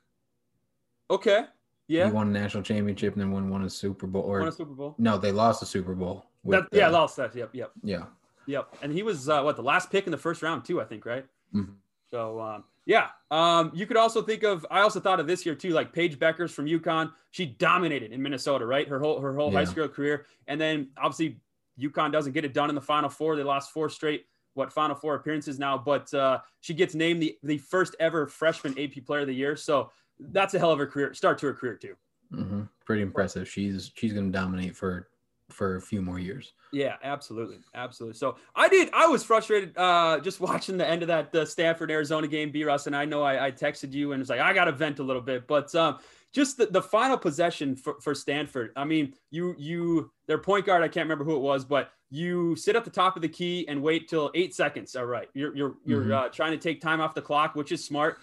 Okay. 1.11 1.45
Yeah. 1.87 2.07
He 2.07 2.13
won 2.13 2.29
a 2.29 2.31
national 2.31 2.63
championship 2.63 3.15
and 3.15 3.23
then 3.23 3.31
won 3.31 3.51
one 3.51 3.65
a 3.65 3.71
Super 3.71 4.07
Bowl. 4.07 4.23
Or 4.23 4.41
won 4.41 4.49
a 4.49 4.53
Super 4.53 4.75
Bowl. 4.75 4.95
No, 4.99 5.19
they 5.19 5.33
lost 5.33 5.61
the 5.61 5.67
Super 5.67 5.95
Bowl. 5.95 6.27
That, 6.45 6.69
yeah, 6.73 6.89
uh, 6.89 6.93
lost 6.93 7.17
that. 7.17 7.35
Yep. 7.35 7.51
Yep. 7.53 7.73
Yeah. 7.83 8.05
Yep. 8.47 8.77
And 8.83 8.93
he 8.93 9.03
was 9.03 9.29
uh, 9.29 9.43
what 9.43 9.57
the 9.57 9.63
last 9.63 9.91
pick 9.91 10.07
in 10.07 10.11
the 10.11 10.19
first 10.19 10.43
round 10.43 10.65
too, 10.65 10.81
I 10.81 10.85
think, 10.85 11.05
right? 11.05 11.27
Mm-hmm. 11.55 11.73
So 12.11 12.41
um, 12.41 12.65
yeah, 12.87 13.09
um, 13.31 13.71
you 13.75 13.87
could 13.87 13.97
also 13.97 14.23
think 14.23 14.43
of. 14.43 14.67
I 14.71 14.81
also 14.81 15.01
thought 15.01 15.21
of 15.21 15.27
this 15.27 15.47
year 15.47 15.55
too, 15.55 15.71
like 15.71 15.93
Paige 15.93 16.19
Bueckers 16.19 16.51
from 16.51 16.67
UConn. 16.67 17.13
She 17.31 17.47
dominated 17.47 18.13
in 18.13 18.23
Minnesota, 18.23 18.67
right? 18.67 18.89
Her 18.89 18.99
whole 18.99 19.21
her 19.21 19.35
whole 19.35 19.53
yeah. 19.53 19.59
high 19.59 19.65
school 19.65 19.89
career, 19.89 20.27
and 20.49 20.61
then 20.61 20.89
obviously 20.99 21.39
UConn 21.81 22.13
doesn't 22.13 22.33
get 22.33 22.45
it 22.45 22.53
done 22.53 22.69
in 22.69 22.75
the 22.75 22.81
Final 22.81 23.09
Four. 23.09 23.37
They 23.37 23.43
lost 23.43 23.73
four 23.73 23.89
straight 23.89 24.27
what 24.55 24.73
Final 24.73 24.97
Four 24.97 25.15
appearances 25.15 25.59
now, 25.59 25.79
but 25.79 26.13
uh, 26.13 26.41
she 26.61 26.75
gets 26.75 26.95
named 26.95 27.23
the 27.23 27.39
the 27.43 27.59
first 27.59 27.95
ever 28.01 28.27
freshman 28.27 28.79
AP 28.79 29.05
Player 29.07 29.21
of 29.21 29.29
the 29.29 29.35
Year. 29.35 29.57
So 29.57 29.91
that's 30.19 30.55
a 30.55 30.59
hell 30.59 30.73
of 30.73 30.81
a 30.81 30.87
career 30.87 31.15
start 31.15 31.39
to 31.39 31.47
her 31.47 31.55
career 31.55 31.77
too. 31.77 31.97
Mm-hmm. 32.33 32.63
Pretty 32.85 33.03
impressive. 33.03 33.49
She's 33.49 33.93
she's 33.95 34.13
going 34.13 34.33
to 34.33 34.37
dominate 34.37 34.77
for 34.77 35.09
for 35.53 35.77
a 35.77 35.81
few 35.81 36.03
more 36.03 36.19
years. 36.19 36.53
Yeah, 36.73 36.97
absolutely, 37.03 37.59
absolutely. 37.75 38.17
So 38.17 38.37
I 38.55 38.69
did. 38.69 38.91
I 38.93 39.07
was 39.07 39.25
frustrated 39.25 39.77
uh, 39.77 40.21
just 40.21 40.41
watching 40.41 40.77
the 40.77 40.89
end 40.89 41.03
of 41.03 41.09
that 41.09 41.35
uh, 41.35 41.45
Stanford 41.45 41.91
Arizona 41.91 42.29
game, 42.29 42.51
B. 42.51 42.65
Russ, 42.65 42.87
and 42.87 42.97
I 42.97 43.05
know 43.05 43.23
I, 43.23 43.47
I 43.47 43.51
texted 43.51 43.93
you 43.93 44.13
and 44.13 44.21
it's 44.21 44.31
like 44.31 44.41
I 44.41 44.53
got 44.53 44.65
to 44.65 44.73
vent 44.73 44.99
a 44.99 45.03
little 45.03 45.23
bit, 45.23 45.47
but 45.47 45.75
um, 45.75 45.99
just 46.33 46.57
the, 46.57 46.67
the 46.67 46.83
final 46.83 47.19
possession 47.19 47.75
for, 47.75 48.01
for 48.01 48.15
Stanford. 48.15 48.73
I 48.77 48.85
mean, 48.85 49.15
you 49.31 49.55
you 49.59 50.11
their 50.27 50.39
point 50.39 50.67
guard. 50.67 50.83
I 50.83 50.89
can't 50.89 51.05
remember 51.05 51.25
who 51.25 51.37
it 51.37 51.41
was, 51.41 51.65
but 51.65 51.91
you 52.11 52.57
sit 52.57 52.77
at 52.77 52.85
the 52.85 52.91
top 52.91 53.17
of 53.17 53.23
the 53.23 53.29
key 53.29 53.67
and 53.69 53.83
wait 53.83 54.09
till 54.09 54.31
eight 54.35 54.55
seconds. 54.55 54.95
All 54.95 55.07
right, 55.07 55.29
you're 55.35 55.57
you're 55.57 55.75
you're 55.85 56.03
mm-hmm. 56.03 56.13
uh, 56.13 56.29
trying 56.29 56.53
to 56.53 56.59
take 56.59 56.81
time 56.81 57.01
off 57.01 57.15
the 57.15 57.23
clock, 57.23 57.57
which 57.57 57.73
is 57.73 57.85
smart. 57.85 58.19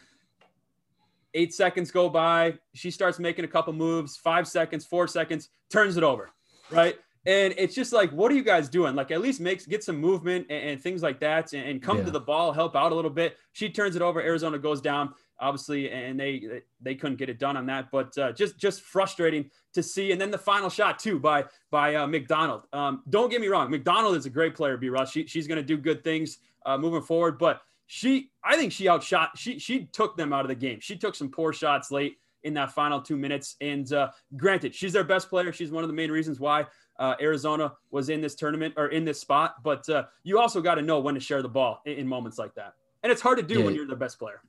Eight 1.33 1.53
seconds 1.53 1.91
go 1.91 2.09
by. 2.09 2.57
She 2.73 2.89
starts 2.89 3.19
making 3.19 3.45
a 3.45 3.47
couple 3.47 3.73
moves. 3.73 4.15
Five 4.15 4.47
seconds, 4.47 4.85
four 4.85 5.07
seconds, 5.07 5.49
turns 5.69 5.97
it 5.97 6.03
over. 6.03 6.31
Right 6.71 6.97
and 7.27 7.53
it's 7.57 7.75
just 7.75 7.91
like, 7.91 8.09
what 8.11 8.31
are 8.31 8.35
you 8.35 8.43
guys 8.43 8.69
doing? 8.69 8.95
Like, 8.95 9.11
at 9.11 9.19
least 9.19 9.41
makes 9.41 9.65
get 9.65 9.83
some 9.83 9.97
movement 9.97 10.47
and, 10.49 10.69
and 10.69 10.81
things 10.81 11.03
like 11.03 11.19
that, 11.19 11.51
and, 11.51 11.67
and 11.67 11.81
come 11.81 11.97
yeah. 11.97 12.05
to 12.05 12.11
the 12.11 12.21
ball, 12.21 12.53
help 12.53 12.73
out 12.73 12.93
a 12.93 12.95
little 12.95 13.11
bit. 13.11 13.35
She 13.51 13.69
turns 13.69 13.97
it 13.97 14.01
over. 14.01 14.21
Arizona 14.21 14.57
goes 14.57 14.79
down, 14.79 15.13
obviously, 15.37 15.91
and 15.91 16.17
they 16.17 16.61
they 16.81 16.95
couldn't 16.95 17.17
get 17.17 17.27
it 17.27 17.37
done 17.37 17.57
on 17.57 17.65
that. 17.65 17.91
But 17.91 18.17
uh, 18.17 18.31
just 18.31 18.57
just 18.57 18.81
frustrating 18.81 19.51
to 19.73 19.83
see. 19.83 20.13
And 20.13 20.21
then 20.21 20.31
the 20.31 20.37
final 20.37 20.69
shot 20.69 20.99
too 20.99 21.19
by 21.19 21.43
by 21.69 21.95
uh, 21.95 22.07
McDonald. 22.07 22.63
Um, 22.71 23.03
don't 23.09 23.29
get 23.29 23.41
me 23.41 23.47
wrong, 23.47 23.69
McDonald 23.69 24.15
is 24.15 24.25
a 24.25 24.29
great 24.29 24.55
player. 24.55 24.77
B. 24.77 24.87
Russ, 24.87 25.11
she, 25.11 25.27
she's 25.27 25.47
going 25.47 25.57
to 25.59 25.63
do 25.63 25.75
good 25.75 26.05
things 26.05 26.37
uh, 26.65 26.77
moving 26.77 27.01
forward. 27.01 27.37
But 27.37 27.61
she, 27.87 28.31
I 28.41 28.55
think 28.55 28.71
she 28.71 28.87
outshot. 28.87 29.31
She 29.35 29.59
she 29.59 29.85
took 29.87 30.15
them 30.15 30.31
out 30.31 30.45
of 30.45 30.49
the 30.49 30.55
game. 30.55 30.79
She 30.79 30.95
took 30.95 31.13
some 31.13 31.29
poor 31.29 31.51
shots 31.51 31.91
late 31.91 32.19
in 32.43 32.53
that 32.53 32.71
final 32.71 33.01
two 33.01 33.17
minutes. 33.17 33.57
And 33.59 33.91
uh, 33.91 34.11
granted, 34.37 34.73
she's 34.73 34.93
their 34.93 35.03
best 35.03 35.29
player. 35.29 35.51
She's 35.51 35.71
one 35.71 35.83
of 35.83 35.89
the 35.89 35.93
main 35.93 36.09
reasons 36.09 36.39
why 36.39 36.65
uh, 36.99 37.15
Arizona 37.21 37.73
was 37.91 38.09
in 38.09 38.21
this 38.21 38.35
tournament 38.35 38.73
or 38.77 38.87
in 38.87 39.05
this 39.05 39.19
spot. 39.19 39.63
But 39.63 39.87
uh, 39.89 40.05
you 40.23 40.39
also 40.39 40.61
got 40.61 40.75
to 40.75 40.81
know 40.81 40.99
when 40.99 41.15
to 41.15 41.19
share 41.19 41.41
the 41.41 41.49
ball 41.49 41.81
in, 41.85 41.93
in, 41.93 42.07
moments 42.07 42.37
like 42.37 42.55
that. 42.55 42.73
And 43.03 43.11
it's 43.11 43.21
hard 43.21 43.37
to 43.37 43.43
do 43.43 43.59
yeah. 43.59 43.65
when 43.65 43.75
you're 43.75 43.87
the 43.87 43.95
best 43.95 44.19
player. 44.19 44.41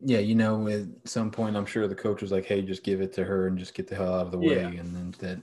Yeah, 0.00 0.18
you 0.18 0.34
know, 0.34 0.68
at 0.68 0.86
some 1.04 1.30
point, 1.30 1.56
I'm 1.56 1.66
sure 1.66 1.86
the 1.86 1.94
coach 1.94 2.20
was 2.20 2.32
like, 2.32 2.44
"Hey, 2.44 2.60
just 2.62 2.82
give 2.82 3.00
it 3.00 3.12
to 3.14 3.24
her 3.24 3.46
and 3.46 3.56
just 3.56 3.74
get 3.74 3.86
the 3.86 3.94
hell 3.94 4.14
out 4.14 4.26
of 4.26 4.32
the 4.32 4.38
way." 4.38 4.56
Yeah. 4.56 4.66
And 4.66 4.94
then 4.94 5.14
that, 5.20 5.40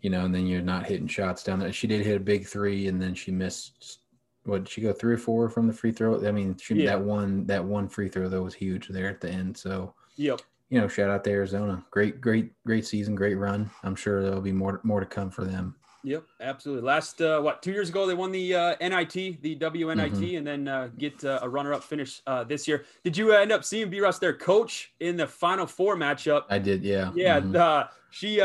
you 0.00 0.10
know, 0.10 0.24
and 0.24 0.34
then 0.34 0.46
you're 0.46 0.62
not 0.62 0.86
hitting 0.86 1.06
shots 1.06 1.44
down 1.44 1.60
there. 1.60 1.72
She 1.72 1.86
did 1.86 2.04
hit 2.04 2.16
a 2.16 2.20
big 2.20 2.46
three, 2.46 2.88
and 2.88 3.00
then 3.00 3.14
she 3.14 3.30
missed. 3.30 4.00
What 4.44 4.64
did 4.64 4.68
she 4.68 4.80
go 4.80 4.92
three 4.92 5.14
or 5.14 5.18
four 5.18 5.48
from 5.48 5.66
the 5.66 5.72
free 5.72 5.92
throw? 5.92 6.26
I 6.26 6.32
mean, 6.32 6.56
she, 6.56 6.74
yeah. 6.74 6.90
that 6.90 7.00
one 7.00 7.46
that 7.46 7.64
one 7.64 7.88
free 7.88 8.08
throw 8.08 8.28
though 8.28 8.42
was 8.42 8.54
huge 8.54 8.88
there 8.88 9.08
at 9.08 9.20
the 9.20 9.30
end. 9.30 9.56
So, 9.56 9.94
yep. 10.16 10.40
You 10.68 10.80
know, 10.80 10.88
shout 10.88 11.10
out 11.10 11.22
to 11.24 11.30
Arizona. 11.30 11.84
Great, 11.90 12.20
great, 12.20 12.50
great 12.66 12.86
season, 12.86 13.14
great 13.14 13.36
run. 13.36 13.70
I'm 13.84 13.94
sure 13.94 14.22
there'll 14.22 14.40
be 14.40 14.52
more 14.52 14.80
more 14.82 15.00
to 15.00 15.06
come 15.06 15.30
for 15.30 15.44
them. 15.44 15.76
Yep, 16.06 16.24
absolutely. 16.40 16.84
Last 16.84 17.20
uh, 17.20 17.40
what 17.40 17.62
two 17.62 17.72
years 17.72 17.88
ago 17.88 18.06
they 18.06 18.14
won 18.14 18.30
the 18.30 18.54
uh, 18.54 18.76
NIT, 18.80 19.42
the 19.42 19.56
WNIT, 19.56 20.12
mm-hmm. 20.12 20.36
and 20.36 20.46
then 20.46 20.68
uh, 20.68 20.88
get 20.98 21.24
uh, 21.24 21.40
a 21.42 21.48
runner-up 21.48 21.82
finish 21.82 22.22
uh, 22.28 22.44
this 22.44 22.68
year. 22.68 22.84
Did 23.02 23.16
you 23.16 23.32
end 23.32 23.50
up 23.50 23.64
seeing 23.64 23.90
B. 23.90 24.00
Russ, 24.00 24.20
their 24.20 24.32
coach, 24.32 24.92
in 25.00 25.16
the 25.16 25.26
Final 25.26 25.66
Four 25.66 25.96
matchup? 25.96 26.44
I 26.48 26.60
did, 26.60 26.84
yeah. 26.84 27.10
Yeah, 27.16 27.40
mm-hmm. 27.40 27.88
she 28.10 28.40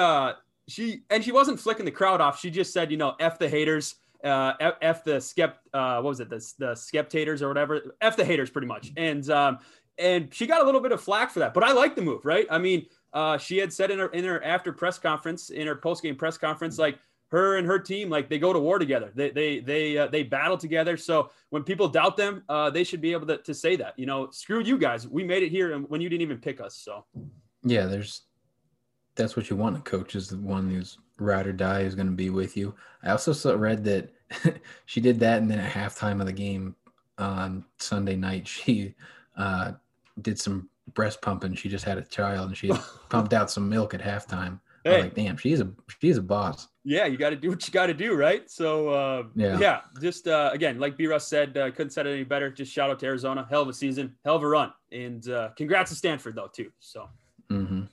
she 0.67 1.03
and 1.11 1.23
she 1.23 1.31
wasn't 1.31 1.59
flicking 1.59 1.85
the 1.85 1.91
crowd 1.91 2.19
off. 2.19 2.39
She 2.39 2.49
just 2.49 2.73
said, 2.73 2.89
you 2.89 2.97
know, 2.97 3.15
f 3.19 3.37
the 3.37 3.47
haters, 3.47 3.95
f, 4.23 4.55
f 4.81 5.03
the 5.03 5.17
skept, 5.17 5.53
what 5.71 6.03
was 6.03 6.19
it, 6.19 6.31
the 6.31 6.37
the 6.57 6.71
skeptators 6.71 7.43
or 7.43 7.47
whatever, 7.47 7.95
f 8.01 8.17
the 8.17 8.25
haters, 8.25 8.49
pretty 8.49 8.67
much. 8.67 8.91
And 8.97 9.29
um, 9.29 9.59
and 9.97 10.33
she 10.33 10.47
got 10.47 10.61
a 10.61 10.65
little 10.65 10.81
bit 10.81 10.91
of 10.91 11.01
flack 11.01 11.31
for 11.31 11.39
that, 11.39 11.53
but 11.53 11.63
I 11.63 11.71
like 11.71 11.95
the 11.95 12.01
move, 12.01 12.25
right? 12.25 12.47
I 12.49 12.57
mean, 12.57 12.85
uh, 13.13 13.37
she 13.37 13.57
had 13.57 13.71
said 13.71 13.91
in 13.91 13.99
her 13.99 14.07
in 14.07 14.23
her 14.23 14.43
after 14.43 14.71
press 14.71 14.97
conference, 14.97 15.49
in 15.49 15.67
her 15.67 15.75
post 15.75 16.03
game 16.03 16.15
press 16.15 16.37
conference, 16.37 16.77
like 16.77 16.97
her 17.31 17.57
and 17.57 17.65
her 17.65 17.79
team 17.79 18.09
like 18.09 18.29
they 18.29 18.39
go 18.39 18.53
to 18.53 18.59
war 18.59 18.79
together. 18.79 19.11
They 19.15 19.31
they 19.31 19.59
they 19.59 19.97
uh, 19.97 20.07
they 20.07 20.23
battle 20.23 20.57
together. 20.57 20.97
So 20.97 21.31
when 21.49 21.63
people 21.63 21.87
doubt 21.87 22.17
them 22.17 22.43
uh, 22.49 22.69
they 22.69 22.83
should 22.83 23.01
be 23.01 23.13
able 23.13 23.27
to, 23.27 23.37
to 23.37 23.53
say 23.53 23.75
that 23.77 23.97
you 23.97 24.05
know 24.05 24.29
screw 24.31 24.61
you 24.61 24.77
guys. 24.77 25.07
We 25.07 25.23
made 25.23 25.43
it 25.43 25.49
here 25.49 25.73
and 25.73 25.89
when 25.89 26.01
you 26.01 26.09
didn't 26.09 26.21
even 26.21 26.37
pick 26.37 26.61
us 26.61 26.75
so. 26.75 27.05
Yeah 27.63 27.85
there's 27.85 28.23
that's 29.15 29.35
what 29.35 29.49
you 29.49 29.55
want. 29.55 29.77
A 29.77 29.81
coach 29.81 30.15
is 30.15 30.29
the 30.29 30.37
one 30.37 30.69
who's 30.69 30.97
ride 31.19 31.47
or 31.47 31.53
die 31.53 31.81
is 31.81 31.95
going 31.95 32.07
to 32.07 32.13
be 32.13 32.29
with 32.29 32.57
you. 32.57 32.73
I 33.03 33.11
also 33.11 33.33
saw, 33.33 33.53
read 33.53 33.83
that 33.83 34.09
she 34.85 35.01
did 35.01 35.19
that 35.19 35.41
and 35.41 35.51
then 35.51 35.59
at 35.59 35.71
halftime 35.71 36.19
of 36.19 36.25
the 36.25 36.33
game 36.33 36.75
on 37.17 37.63
sunday 37.77 38.15
night 38.15 38.47
she 38.47 38.95
uh, 39.37 39.71
did 40.21 40.39
some 40.39 40.69
breast 40.93 41.21
pumping 41.21 41.53
she 41.55 41.69
just 41.69 41.85
had 41.85 41.97
a 41.97 42.03
child 42.03 42.49
and 42.49 42.57
she 42.57 42.71
pumped 43.09 43.33
out 43.33 43.49
some 43.49 43.69
milk 43.69 43.93
at 43.93 44.01
halftime 44.01 44.59
hey. 44.83 45.03
like 45.03 45.15
damn 45.15 45.37
she's 45.37 45.59
a 45.59 45.71
she's 45.99 46.17
a 46.17 46.21
boss 46.21 46.67
yeah, 46.83 47.05
you 47.05 47.17
got 47.17 47.29
to 47.29 47.35
do 47.35 47.49
what 47.49 47.67
you 47.67 47.71
got 47.71 47.87
to 47.87 47.93
do, 47.93 48.15
right? 48.15 48.49
So, 48.49 48.89
uh, 48.89 49.23
yeah. 49.35 49.59
yeah, 49.59 49.81
just 50.01 50.27
uh, 50.27 50.49
again, 50.51 50.79
like 50.79 50.97
B 50.97 51.05
Russ 51.05 51.27
said, 51.27 51.55
uh, 51.55 51.69
couldn't 51.69 51.91
said 51.91 52.07
it 52.07 52.13
any 52.13 52.23
better. 52.23 52.49
Just 52.49 52.73
shout 52.73 52.89
out 52.89 52.99
to 52.99 53.05
Arizona, 53.05 53.45
hell 53.49 53.61
of 53.61 53.67
a 53.67 53.73
season, 53.73 54.15
hell 54.25 54.35
of 54.35 54.43
a 54.43 54.47
run, 54.47 54.73
and 54.91 55.29
uh, 55.29 55.49
congrats 55.55 55.91
to 55.91 55.95
Stanford 55.95 56.35
though 56.35 56.49
too. 56.51 56.71
So, 56.79 57.07
mm-hmm. 57.51 57.83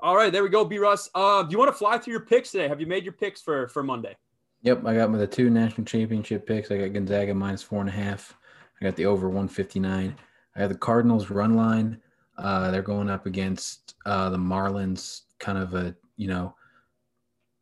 All 0.00 0.16
right, 0.16 0.32
there 0.32 0.42
we 0.42 0.48
go, 0.48 0.64
B 0.64 0.78
Russ. 0.78 1.08
Uh, 1.14 1.44
do 1.44 1.52
you 1.52 1.58
want 1.58 1.68
to 1.68 1.76
fly 1.76 1.98
through 1.98 2.12
your 2.12 2.20
picks 2.20 2.50
today? 2.50 2.66
Have 2.66 2.80
you 2.80 2.86
made 2.86 3.04
your 3.04 3.12
picks 3.12 3.40
for 3.40 3.68
for 3.68 3.84
Monday? 3.84 4.16
Yep, 4.62 4.84
I 4.84 4.96
got 4.96 5.10
my 5.10 5.18
the 5.18 5.26
two 5.26 5.48
national 5.48 5.84
championship 5.84 6.44
picks. 6.44 6.72
I 6.72 6.78
got 6.78 6.92
Gonzaga 6.92 7.34
minus 7.34 7.62
four 7.62 7.80
and 7.80 7.88
a 7.88 7.92
half. 7.92 8.36
I 8.80 8.84
got 8.84 8.96
the 8.96 9.06
over 9.06 9.28
one 9.28 9.46
fifty 9.46 9.78
nine. 9.78 10.16
I 10.58 10.62
have 10.62 10.70
the 10.70 10.78
Cardinals 10.78 11.30
run 11.30 11.54
line. 11.54 12.02
Uh, 12.36 12.70
they're 12.70 12.82
going 12.82 13.08
up 13.08 13.26
against 13.26 13.94
uh, 14.04 14.28
the 14.28 14.36
Marlins, 14.36 15.22
kind 15.38 15.56
of 15.56 15.74
a 15.74 15.94
you 16.16 16.26
know 16.26 16.54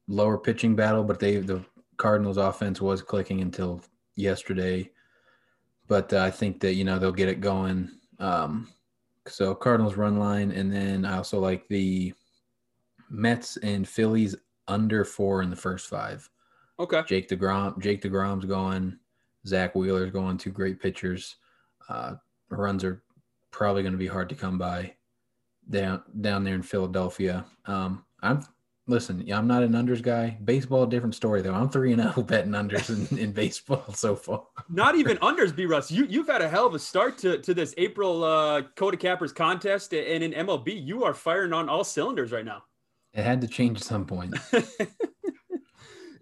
lower 0.09 0.39
pitching 0.39 0.75
battle, 0.75 1.05
but 1.05 1.21
they 1.21 1.37
the 1.37 1.63
Cardinals 1.99 2.39
offense 2.39 2.81
was 2.81 3.03
clicking 3.03 3.43
until 3.43 3.83
yesterday. 4.17 4.91
But 5.89 6.13
uh, 6.13 6.23
I 6.23 6.31
think 6.31 6.61
that 6.61 6.75
you 6.75 6.85
know 6.85 6.99
they'll 6.99 7.13
get 7.13 7.29
it 7.29 7.41
going. 7.41 7.91
Um, 8.19 8.69
so 9.27 9.55
Cardinals 9.55 9.97
run 9.97 10.19
line, 10.19 10.51
and 10.53 10.73
then 10.73 11.05
I 11.05 11.19
also 11.19 11.39
like 11.39 11.69
the 11.69 12.15
Mets 13.11 13.59
and 13.59 13.87
Phillies 13.87 14.35
under 14.69 15.05
four 15.05 15.43
in 15.43 15.51
the 15.51 15.57
first 15.57 15.89
five. 15.89 16.29
Okay. 16.79 17.03
Jake 17.07 17.29
Degrom, 17.29 17.79
Jake 17.81 18.03
Degrom's 18.03 18.47
going. 18.47 18.99
Zack 19.47 19.75
Wheeler's 19.75 20.11
going. 20.11 20.39
Two 20.39 20.51
great 20.51 20.81
pitchers. 20.81 21.37
Uh, 21.89 22.15
runs 22.49 22.85
are 22.85 23.03
probably 23.51 23.83
going 23.83 23.93
to 23.93 23.99
be 23.99 24.07
hard 24.07 24.29
to 24.29 24.35
come 24.35 24.59
by 24.59 24.95
down 25.69 26.03
down 26.21 26.45
there 26.45 26.55
in 26.55 26.63
Philadelphia. 26.63 27.45
Um, 27.67 28.05
I'm 28.23 28.43
Listen, 28.89 29.25
I'm 29.33 29.49
not 29.49 29.65
an 29.65 29.73
unders 29.73 30.01
guy. 30.01 30.39
Baseball, 30.45 30.87
different 30.87 31.17
story 31.17 31.43
though. 31.43 31.55
I'm 31.55 31.69
three 31.69 31.93
and 31.93 32.01
zero 32.01 32.15
oh 32.19 32.23
betting 32.23 32.53
unders 32.53 33.11
in, 33.11 33.19
in 33.19 33.33
baseball 33.33 33.85
so 33.93 34.15
far. 34.15 34.45
Not 34.69 34.95
even 34.95 35.17
unders, 35.23 35.55
B. 35.55 35.67
Russ. 35.67 35.91
You 35.91 36.07
you've 36.09 36.29
had 36.29 36.41
a 36.41 36.49
hell 36.49 36.67
of 36.67 36.75
a 36.75 36.79
start 36.79 37.19
to, 37.19 37.39
to 37.39 37.53
this 37.53 37.75
April 37.79 38.23
uh, 38.23 38.63
Coda 38.77 38.97
Cappers 38.97 39.33
contest, 39.33 39.93
and 39.93 40.23
in 40.23 40.33
MLB, 40.33 40.87
you 40.87 41.03
are 41.03 41.15
firing 41.15 41.53
on 41.53 41.69
all 41.69 41.83
cylinders 41.83 42.31
right 42.31 42.45
now. 42.45 42.63
It 43.13 43.25
had 43.25 43.41
to 43.41 43.49
change 43.49 43.79
at 43.79 43.85
some 43.85 44.07
point. 44.07 44.37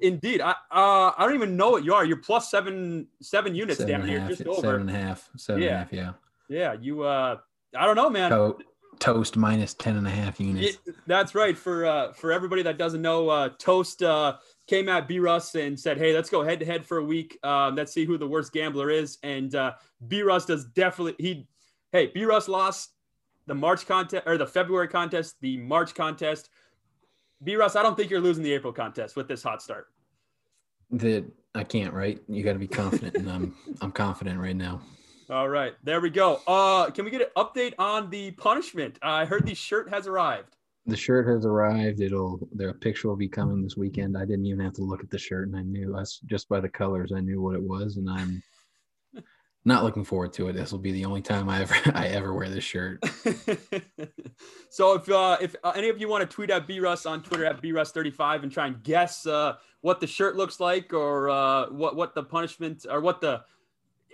Indeed, 0.05 0.40
I 0.43 0.51
uh, 0.51 1.12
I 1.17 1.25
don't 1.25 1.35
even 1.35 1.57
know 1.57 1.71
what 1.71 1.85
you 1.85 1.95
are. 1.95 2.05
You're 2.05 2.19
plus 2.19 2.51
seven 2.51 3.07
seven 3.23 3.55
units 3.55 3.79
seven 3.79 4.01
down 4.01 4.09
here, 4.09 4.21
half, 4.21 4.29
just 4.29 4.47
over 4.47 4.61
seven 4.61 4.81
and 4.83 4.90
a 4.90 4.93
half, 4.93 5.31
seven 5.37 5.62
yeah. 5.62 5.69
and 5.69 5.77
a 5.77 5.79
half, 5.79 5.93
yeah. 5.93 6.12
Yeah, 6.49 6.77
you. 6.81 7.03
uh 7.03 7.38
I 7.77 7.87
don't 7.87 7.97
know, 7.97 8.11
man. 8.11 8.31
So, 8.31 8.59
toast 8.99 9.37
minus 9.37 9.75
10 9.75 9.97
and 9.97 10.07
a 10.07 10.11
half 10.11 10.38
units 10.40 10.79
that's 11.07 11.35
right 11.35 11.57
for 11.57 11.85
uh 11.87 12.12
for 12.12 12.33
everybody 12.33 12.62
that 12.62 12.79
doesn't 12.79 13.03
know 13.03 13.29
uh 13.29 13.49
toast 13.59 14.03
uh 14.03 14.37
came 14.67 14.88
at 14.88 15.09
b 15.09 15.19
russ 15.19 15.55
and 15.55 15.79
said 15.79 15.99
hey 15.99 16.14
let's 16.14 16.31
go 16.31 16.45
head 16.45 16.61
to 16.61 16.67
head 16.67 16.85
for 16.85 16.99
a 16.99 17.05
week 17.05 17.38
um 17.43 17.75
let's 17.75 17.93
see 17.93 18.05
who 18.05 18.17
the 18.17 18.27
worst 18.27 18.53
gambler 18.53 18.90
is 18.90 19.19
and 19.23 19.55
uh 19.55 19.73
b 20.07 20.23
russ 20.23 20.47
does 20.47 20.64
definitely 20.67 21.14
he 21.19 21.47
hey 21.93 22.11
b 22.14 22.25
russ 22.25 22.49
lost 22.49 22.90
the 23.47 23.55
march 23.55 23.87
contest 23.87 24.27
or 24.27 24.38
the 24.38 24.47
february 24.47 24.88
contest 24.88 25.35
the 25.40 25.57
march 25.57 25.95
contest 25.95 26.51
b 27.43 27.57
russ 27.57 27.77
i 27.77 27.83
don't 27.83 27.97
think 27.97 28.11
you're 28.11 28.21
losing 28.21 28.45
the 28.45 28.53
april 28.53 28.73
contest 28.73 29.17
with 29.17 29.29
this 29.29 29.43
hot 29.43 29.61
start 29.61 29.88
that 30.98 31.24
i 31.54 31.64
can't 31.64 31.92
right 31.92 32.20
you 32.28 32.42
got 32.42 32.54
to 32.54 32.59
be 32.59 32.66
confident 32.66 33.16
and 33.16 33.30
i'm 33.30 33.54
i'm 33.80 33.92
confident 33.92 34.38
right 34.38 34.57
now 34.57 34.80
all 35.30 35.48
right, 35.48 35.72
there 35.83 36.02
we 36.02 36.11
go. 36.11 36.42
Uh, 36.46 36.90
can 36.90 37.07
we 37.07 37.11
get 37.11 37.22
an 37.22 37.28
update 37.37 37.72
on 37.78 38.11
the 38.11 38.33
punishment? 38.33 38.98
I 39.02 39.24
heard 39.24 39.46
the 39.46 39.54
shirt 39.54 39.88
has 39.88 40.07
arrived. 40.07 40.57
The 40.87 40.96
shirt 40.96 41.26
has 41.28 41.46
arrived. 41.46 42.02
It'll 42.02 42.46
the 42.54 42.74
picture 42.74 43.09
will 43.09 43.16
be 43.16 43.28
coming 43.28 43.62
this 43.62 43.76
weekend. 43.76 44.18
I 44.18 44.26
didn't 44.26 44.44
even 44.44 44.61
have 44.61 44.74
to 44.74 44.83
look 44.83 45.02
at 45.02 45.09
the 45.09 45.18
shirt, 45.18 45.48
and 45.48 45.57
I 45.57 45.62
knew 45.62 45.96
us 45.96 46.20
just 46.26 46.46
by 46.50 46.61
the 46.61 46.68
colors. 46.68 47.11
I 47.16 47.20
knew 47.20 47.40
what 47.40 47.54
it 47.54 47.62
was, 47.62 47.96
and 47.96 48.09
I'm 48.11 48.42
not 49.64 49.83
looking 49.83 50.05
forward 50.05 50.33
to 50.35 50.48
it. 50.48 50.53
This 50.53 50.72
will 50.72 50.79
be 50.79 50.92
the 50.92 51.05
only 51.05 51.22
time 51.22 51.48
I 51.48 51.62
ever 51.62 51.74
I 51.94 52.09
ever 52.09 52.33
wear 52.33 52.48
this 52.48 52.64
shirt. 52.64 53.05
so 54.70 54.94
if 54.94 55.09
uh, 55.11 55.38
if 55.40 55.57
uh, 55.64 55.72
any 55.74 55.88
of 55.88 56.00
you 56.00 56.09
want 56.09 56.29
to 56.29 56.35
tweet 56.35 56.50
at 56.50 56.68
Russ 56.81 57.07
on 57.07 57.22
Twitter 57.22 57.44
at 57.44 57.61
B 57.61 57.72
Russ 57.72 57.92
thirty 57.92 58.11
five 58.11 58.42
and 58.42 58.53
try 58.53 58.66
and 58.66 58.83
guess 58.83 59.27
uh, 59.27 59.55
what 59.81 60.00
the 60.00 60.07
shirt 60.07 60.37
looks 60.37 60.61
like 60.61 60.92
or 60.92 61.31
uh, 61.31 61.70
what 61.70 61.96
what 61.96 62.14
the 62.14 62.22
punishment 62.22 62.87
or 62.88 63.00
what 63.00 63.20
the 63.20 63.42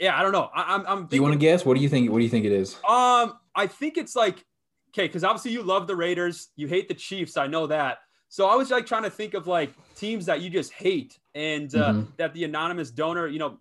yeah, 0.01 0.19
I 0.19 0.23
don't 0.23 0.33
know. 0.33 0.51
I, 0.55 0.75
am 0.75 0.85
I'm. 0.87 0.99
Thinking, 1.01 1.17
you 1.17 1.23
want 1.23 1.35
to 1.35 1.39
guess? 1.39 1.65
What 1.65 1.77
do 1.77 1.83
you 1.83 1.89
think? 1.89 2.11
What 2.11 2.19
do 2.19 2.25
you 2.25 2.31
think 2.31 2.47
it 2.47 2.53
is? 2.53 2.75
Um, 2.89 3.35
I 3.55 3.67
think 3.67 3.99
it's 3.99 4.17
like 4.17 4.45
okay, 4.91 5.07
because 5.07 5.25
obviously 5.25 5.53
you 5.53 5.63
love 5.63 5.87
the 5.87 5.97
Raiders, 5.97 6.49
you 6.57 6.69
hate 6.69 6.89
the 6.89 6.95
Chiefs. 6.95 7.37
I 7.37 7.47
know 7.47 7.67
that. 7.67 7.99
So 8.29 8.49
I 8.49 8.55
was 8.55 8.71
like 8.71 8.87
trying 8.87 9.03
to 9.03 9.11
think 9.11 9.35
of 9.35 9.47
like 9.47 9.73
teams 9.97 10.27
that 10.27 10.41
you 10.41 10.49
just 10.49 10.73
hate, 10.73 11.19
and 11.35 11.75
uh, 11.75 11.93
mm-hmm. 11.93 12.11
that 12.17 12.33
the 12.33 12.45
anonymous 12.45 12.91
donor, 12.91 13.27
you 13.27 13.39
know, 13.39 13.59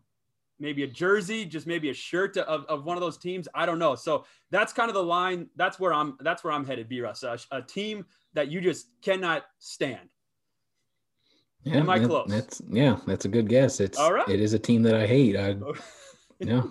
maybe 0.59 0.83
a 0.83 0.87
jersey, 0.87 1.45
just 1.45 1.67
maybe 1.67 1.89
a 1.89 1.93
shirt 1.93 2.37
of, 2.37 2.65
of 2.65 2.85
one 2.85 2.97
of 2.97 3.01
those 3.01 3.17
teams. 3.17 3.47
I 3.53 3.65
don't 3.65 3.79
know. 3.79 3.95
So 3.95 4.25
that's 4.51 4.73
kind 4.73 4.89
of 4.89 4.93
the 4.93 5.03
line. 5.03 5.47
That's 5.55 5.79
where 5.79 5.93
I'm. 5.93 6.17
That's 6.19 6.43
where 6.43 6.53
I'm 6.53 6.65
headed. 6.65 6.89
B 6.89 7.01
Russ, 7.01 7.23
a, 7.23 7.37
a 7.51 7.61
team 7.61 8.05
that 8.33 8.49
you 8.49 8.61
just 8.61 8.87
cannot 9.01 9.45
stand. 9.59 10.09
Yeah, 11.63 11.77
Am 11.77 11.89
I 11.89 11.99
that, 11.99 12.07
close? 12.07 12.27
That's 12.29 12.61
yeah, 12.69 12.97
that's 13.05 13.25
a 13.25 13.29
good 13.29 13.49
guess. 13.49 13.79
It's 13.79 13.97
all 13.97 14.13
right. 14.13 14.27
It 14.29 14.39
is 14.39 14.53
a 14.53 14.59
team 14.59 14.83
that 14.83 14.95
I 14.95 15.05
hate. 15.05 15.35
I 15.35 15.55
Yeah. 16.39 16.63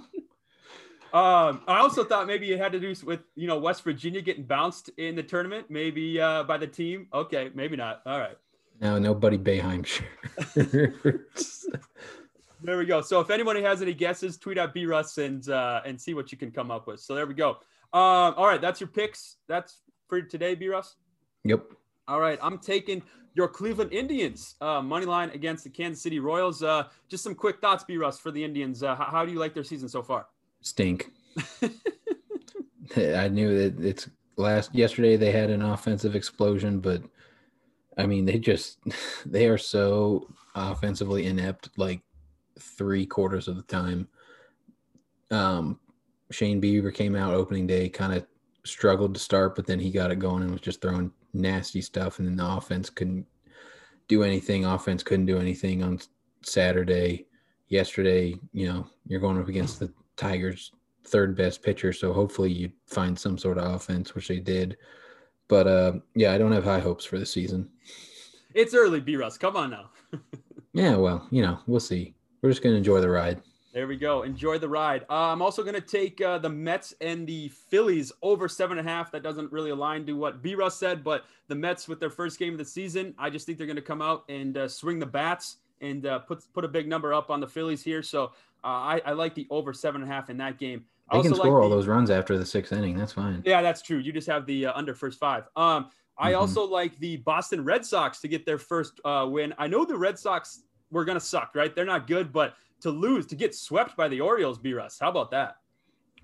Um, 1.12 1.62
I 1.66 1.78
also 1.78 2.04
thought 2.04 2.26
maybe 2.26 2.52
it 2.52 2.58
had 2.58 2.72
to 2.72 2.80
do 2.80 2.94
with 3.04 3.20
you 3.34 3.46
know 3.46 3.58
West 3.58 3.82
Virginia 3.82 4.20
getting 4.20 4.44
bounced 4.44 4.90
in 4.98 5.14
the 5.14 5.22
tournament, 5.22 5.66
maybe 5.70 6.20
uh, 6.20 6.42
by 6.42 6.58
the 6.58 6.66
team. 6.66 7.08
Okay, 7.12 7.50
maybe 7.54 7.76
not. 7.76 8.02
All 8.04 8.18
right. 8.18 8.36
No, 8.80 8.98
nobody 8.98 9.38
Boeheim 9.38 9.84
there 12.62 12.78
we 12.78 12.86
go. 12.86 13.00
So 13.00 13.20
if 13.20 13.30
anybody 13.30 13.62
has 13.62 13.82
any 13.82 13.94
guesses, 13.94 14.36
tweet 14.36 14.58
out 14.58 14.74
B 14.74 14.86
Russ 14.86 15.18
and 15.18 15.48
uh, 15.48 15.80
and 15.84 16.00
see 16.00 16.14
what 16.14 16.32
you 16.32 16.38
can 16.38 16.50
come 16.50 16.70
up 16.70 16.86
with. 16.86 17.00
So 17.00 17.14
there 17.14 17.26
we 17.26 17.34
go. 17.34 17.50
Um, 17.92 18.34
all 18.36 18.46
right, 18.46 18.60
that's 18.60 18.80
your 18.80 18.88
picks. 18.88 19.36
That's 19.48 19.80
for 20.08 20.20
today, 20.22 20.54
B 20.54 20.68
Russ. 20.68 20.96
Yep. 21.44 21.64
All 22.06 22.20
right, 22.20 22.38
I'm 22.42 22.58
taking 22.58 23.02
your 23.34 23.48
Cleveland 23.48 23.92
Indians 23.92 24.56
uh, 24.60 24.82
money 24.82 25.06
line 25.06 25.30
against 25.30 25.64
the 25.64 25.70
Kansas 25.70 26.02
City 26.02 26.18
Royals. 26.18 26.62
Uh, 26.62 26.84
just 27.08 27.22
some 27.22 27.34
quick 27.34 27.60
thoughts, 27.60 27.84
B. 27.84 27.96
Russ, 27.96 28.18
for 28.18 28.30
the 28.30 28.42
Indians. 28.42 28.82
Uh, 28.82 28.96
how, 28.96 29.04
how, 29.04 29.24
do 29.24 29.32
you 29.32 29.38
like 29.38 29.54
their 29.54 29.64
season 29.64 29.88
so 29.88 30.02
far? 30.02 30.26
Stink. 30.60 31.12
I 32.96 33.28
knew 33.28 33.58
that 33.58 33.84
it's 33.84 34.08
last 34.36 34.74
yesterday 34.74 35.16
they 35.16 35.30
had 35.30 35.50
an 35.50 35.62
offensive 35.62 36.16
explosion, 36.16 36.80
but 36.80 37.02
I 37.96 38.06
mean 38.06 38.24
they 38.24 38.38
just 38.38 38.78
they 39.26 39.46
are 39.46 39.58
so 39.58 40.26
offensively 40.54 41.26
inept 41.26 41.70
like 41.76 42.00
three 42.58 43.06
quarters 43.06 43.48
of 43.48 43.56
the 43.56 43.62
time. 43.62 44.08
Um, 45.30 45.78
Shane 46.30 46.60
Bieber 46.60 46.92
came 46.92 47.14
out 47.14 47.34
opening 47.34 47.66
day, 47.66 47.88
kind 47.88 48.14
of 48.14 48.26
struggled 48.64 49.14
to 49.14 49.20
start, 49.20 49.56
but 49.56 49.66
then 49.66 49.78
he 49.80 49.90
got 49.90 50.10
it 50.10 50.18
going 50.18 50.42
and 50.42 50.52
was 50.52 50.60
just 50.60 50.80
throwing 50.80 51.12
nasty 51.32 51.80
stuff, 51.80 52.18
and 52.18 52.28
then 52.28 52.36
the 52.36 52.46
offense 52.46 52.90
couldn't 52.90 53.26
do 54.08 54.22
anything. 54.22 54.64
Offense 54.64 55.02
couldn't 55.02 55.26
do 55.26 55.38
anything 55.38 55.82
on 55.82 56.00
Saturday. 56.42 57.26
Yesterday, 57.68 58.34
you 58.52 58.66
know, 58.66 58.86
you're 59.06 59.20
going 59.20 59.38
up 59.38 59.48
against 59.48 59.78
the 59.78 59.92
Tigers' 60.16 60.72
third 61.04 61.36
best 61.36 61.62
pitcher, 61.62 61.92
so 61.92 62.12
hopefully 62.12 62.50
you 62.50 62.70
find 62.86 63.18
some 63.18 63.36
sort 63.36 63.58
of 63.58 63.74
offense, 63.74 64.14
which 64.14 64.28
they 64.28 64.40
did. 64.40 64.76
But 65.48 65.66
uh, 65.66 65.92
yeah, 66.14 66.32
I 66.32 66.38
don't 66.38 66.52
have 66.52 66.64
high 66.64 66.80
hopes 66.80 67.04
for 67.04 67.18
the 67.18 67.26
season. 67.26 67.68
It's 68.54 68.74
early, 68.74 69.00
B 69.00 69.16
Russ. 69.16 69.38
Come 69.38 69.56
on 69.56 69.70
now. 69.70 69.90
yeah, 70.72 70.96
well, 70.96 71.26
you 71.30 71.42
know, 71.42 71.58
we'll 71.66 71.80
see. 71.80 72.14
We're 72.42 72.50
just 72.50 72.62
gonna 72.62 72.76
enjoy 72.76 73.00
the 73.00 73.10
ride. 73.10 73.42
There 73.78 73.86
we 73.86 73.96
go. 73.96 74.22
Enjoy 74.22 74.58
the 74.58 74.68
ride. 74.68 75.04
Uh, 75.10 75.30
I'm 75.30 75.42
also 75.42 75.62
going 75.62 75.74
to 75.74 75.80
take 75.80 76.20
uh, 76.22 76.38
the 76.38 76.48
Mets 76.48 76.94
and 77.00 77.26
the 77.26 77.48
Phillies 77.48 78.10
over 78.22 78.48
seven 78.48 78.78
and 78.78 78.88
a 78.88 78.90
half. 78.90 79.12
That 79.12 79.22
doesn't 79.22 79.52
really 79.52 79.70
align 79.70 80.06
to 80.06 80.14
what 80.14 80.42
B 80.42 80.54
Russ 80.54 80.76
said, 80.76 81.04
but 81.04 81.26
the 81.48 81.54
Mets 81.54 81.86
with 81.86 82.00
their 82.00 82.10
first 82.10 82.38
game 82.38 82.54
of 82.54 82.58
the 82.58 82.64
season, 82.64 83.14
I 83.18 83.28
just 83.28 83.44
think 83.44 83.58
they're 83.58 83.66
going 83.66 83.76
to 83.76 83.82
come 83.82 84.00
out 84.00 84.24
and 84.28 84.56
uh, 84.56 84.68
swing 84.68 84.98
the 84.98 85.06
bats 85.06 85.58
and 85.80 86.06
uh, 86.06 86.20
put 86.20 86.42
put 86.54 86.64
a 86.64 86.68
big 86.68 86.88
number 86.88 87.12
up 87.12 87.30
on 87.30 87.40
the 87.40 87.46
Phillies 87.46 87.82
here. 87.82 88.02
So 88.02 88.32
uh, 88.64 88.66
I, 88.66 89.02
I, 89.04 89.12
like 89.12 89.34
the 89.34 89.46
over 89.50 89.72
seven 89.72 90.02
and 90.02 90.10
a 90.10 90.14
half 90.14 90.30
in 90.30 90.38
that 90.38 90.58
game. 90.58 90.84
They 91.12 91.22
can 91.22 91.34
score 91.34 91.54
like 91.54 91.62
all 91.62 91.70
those 91.70 91.86
runs 91.86 92.10
after 92.10 92.36
the 92.36 92.44
sixth 92.44 92.72
inning. 92.72 92.96
That's 92.96 93.12
fine. 93.12 93.42
Yeah, 93.44 93.62
that's 93.62 93.82
true. 93.82 93.98
You 93.98 94.12
just 94.12 94.26
have 94.26 94.44
the 94.46 94.66
uh, 94.66 94.72
under 94.74 94.94
first 94.94 95.20
five. 95.20 95.44
Um, 95.56 95.90
I 96.18 96.32
mm-hmm. 96.32 96.40
also 96.40 96.66
like 96.66 96.98
the 96.98 97.18
Boston 97.18 97.64
Red 97.64 97.86
Sox 97.86 98.20
to 98.22 98.28
get 98.28 98.44
their 98.44 98.58
first 98.58 99.00
win. 99.04 99.54
I 99.56 99.68
know 99.68 99.84
the 99.84 99.96
Red 99.96 100.18
Sox 100.18 100.64
were 100.90 101.04
going 101.04 101.18
to 101.18 101.24
suck, 101.24 101.52
right? 101.54 101.74
They're 101.74 101.84
not 101.84 102.06
good, 102.06 102.32
but 102.32 102.54
to 102.80 102.90
lose, 102.90 103.26
to 103.26 103.34
get 103.34 103.54
swept 103.54 103.96
by 103.96 104.08
the 104.08 104.20
Orioles, 104.20 104.58
B 104.58 104.72
Russ. 104.72 104.98
How 104.98 105.10
about 105.10 105.30
that? 105.32 105.56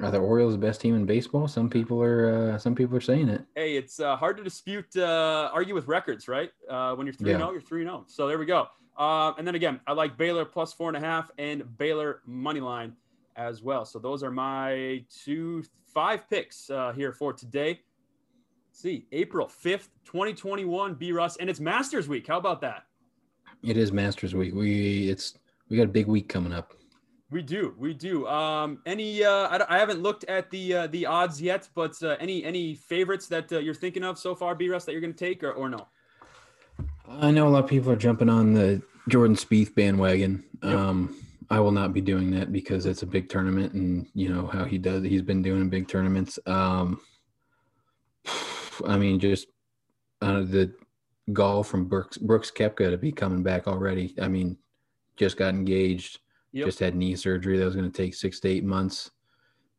Are 0.00 0.10
the 0.10 0.18
Orioles 0.18 0.54
the 0.54 0.58
best 0.58 0.80
team 0.80 0.96
in 0.96 1.06
baseball? 1.06 1.46
Some 1.46 1.70
people 1.70 2.02
are 2.02 2.54
uh, 2.54 2.58
some 2.58 2.74
people 2.74 2.96
are 2.96 3.00
saying 3.00 3.28
it. 3.28 3.44
Hey, 3.54 3.76
it's 3.76 4.00
uh, 4.00 4.16
hard 4.16 4.36
to 4.38 4.42
dispute, 4.42 4.96
uh, 4.96 5.50
argue 5.52 5.74
with 5.74 5.86
records, 5.86 6.26
right? 6.26 6.50
Uh, 6.68 6.94
when 6.94 7.06
you're 7.06 7.14
three 7.14 7.30
zero, 7.30 7.48
oh, 7.48 7.52
you're 7.52 7.60
three 7.60 7.84
zero. 7.84 8.04
So 8.08 8.26
there 8.26 8.38
we 8.38 8.46
go. 8.46 8.66
Uh, 8.96 9.32
and 9.38 9.46
then 9.46 9.54
again, 9.54 9.80
I 9.86 9.92
like 9.92 10.16
Baylor 10.16 10.44
plus 10.44 10.72
four 10.72 10.88
and 10.88 10.96
a 10.96 11.00
half 11.00 11.30
and 11.38 11.76
Baylor 11.78 12.22
money 12.26 12.60
line 12.60 12.94
as 13.36 13.62
well. 13.62 13.84
So 13.84 13.98
those 14.00 14.22
are 14.24 14.30
my 14.32 15.04
two 15.24 15.64
five 15.86 16.28
picks 16.28 16.70
uh, 16.70 16.92
here 16.92 17.12
for 17.12 17.32
today. 17.32 17.80
Let's 18.70 18.80
see, 18.82 19.06
April 19.12 19.46
fifth, 19.46 19.90
twenty 20.04 20.34
twenty 20.34 20.64
one, 20.64 20.94
B 20.94 21.12
Russ, 21.12 21.36
and 21.36 21.48
it's 21.48 21.60
Masters 21.60 22.08
Week. 22.08 22.26
How 22.26 22.38
about 22.38 22.60
that? 22.62 22.86
It 23.64 23.76
is 23.78 23.92
Masters 23.92 24.34
Week. 24.34 24.54
We 24.54 25.08
it's 25.08 25.38
we 25.68 25.76
got 25.76 25.84
a 25.84 25.88
big 25.88 26.06
week 26.06 26.28
coming 26.28 26.52
up. 26.52 26.74
We 27.30 27.42
do, 27.42 27.74
we 27.78 27.94
do. 27.94 28.28
Um, 28.28 28.80
any? 28.84 29.24
Uh, 29.24 29.48
I, 29.48 29.76
I 29.76 29.78
haven't 29.78 30.02
looked 30.02 30.24
at 30.24 30.50
the 30.50 30.74
uh, 30.74 30.86
the 30.88 31.06
odds 31.06 31.40
yet, 31.40 31.68
but 31.74 32.00
uh, 32.02 32.16
any 32.20 32.44
any 32.44 32.74
favorites 32.74 33.26
that 33.28 33.50
uh, 33.52 33.58
you're 33.58 33.74
thinking 33.74 34.04
of 34.04 34.18
so 34.18 34.34
far, 34.34 34.54
B 34.54 34.68
Russ, 34.68 34.84
that 34.84 34.92
you're 34.92 35.00
going 35.00 35.14
to 35.14 35.18
take, 35.18 35.42
or, 35.42 35.52
or 35.52 35.68
no? 35.70 35.88
I 37.08 37.30
know 37.30 37.48
a 37.48 37.50
lot 37.50 37.64
of 37.64 37.70
people 37.70 37.90
are 37.90 37.96
jumping 37.96 38.28
on 38.28 38.52
the 38.52 38.82
Jordan 39.08 39.36
Spieth 39.36 39.74
bandwagon. 39.74 40.44
Yep. 40.62 40.74
Um, 40.74 41.16
I 41.50 41.60
will 41.60 41.72
not 41.72 41.92
be 41.92 42.00
doing 42.00 42.30
that 42.32 42.52
because 42.52 42.86
it's 42.86 43.02
a 43.02 43.06
big 43.06 43.28
tournament, 43.28 43.72
and 43.72 44.06
you 44.14 44.28
know 44.28 44.46
how 44.46 44.64
he 44.64 44.76
does. 44.76 45.02
He's 45.02 45.22
been 45.22 45.42
doing 45.42 45.68
big 45.70 45.88
tournaments. 45.88 46.38
Um, 46.46 47.00
I 48.86 48.98
mean, 48.98 49.18
just 49.18 49.48
uh, 50.20 50.40
the 50.40 50.72
Gall 51.32 51.62
from 51.62 51.86
Brooks 51.86 52.18
Brooks 52.18 52.50
Koepka 52.50 52.90
to 52.90 52.98
be 52.98 53.12
coming 53.12 53.42
back 53.42 53.66
already. 53.66 54.14
I 54.20 54.28
mean, 54.28 54.58
just 55.16 55.36
got 55.36 55.54
engaged, 55.54 56.18
yep. 56.52 56.66
just 56.66 56.78
had 56.78 56.94
knee 56.94 57.16
surgery 57.16 57.58
that 57.58 57.64
was 57.64 57.76
going 57.76 57.90
to 57.90 57.96
take 57.96 58.14
six 58.14 58.40
to 58.40 58.48
eight 58.48 58.64
months 58.64 59.10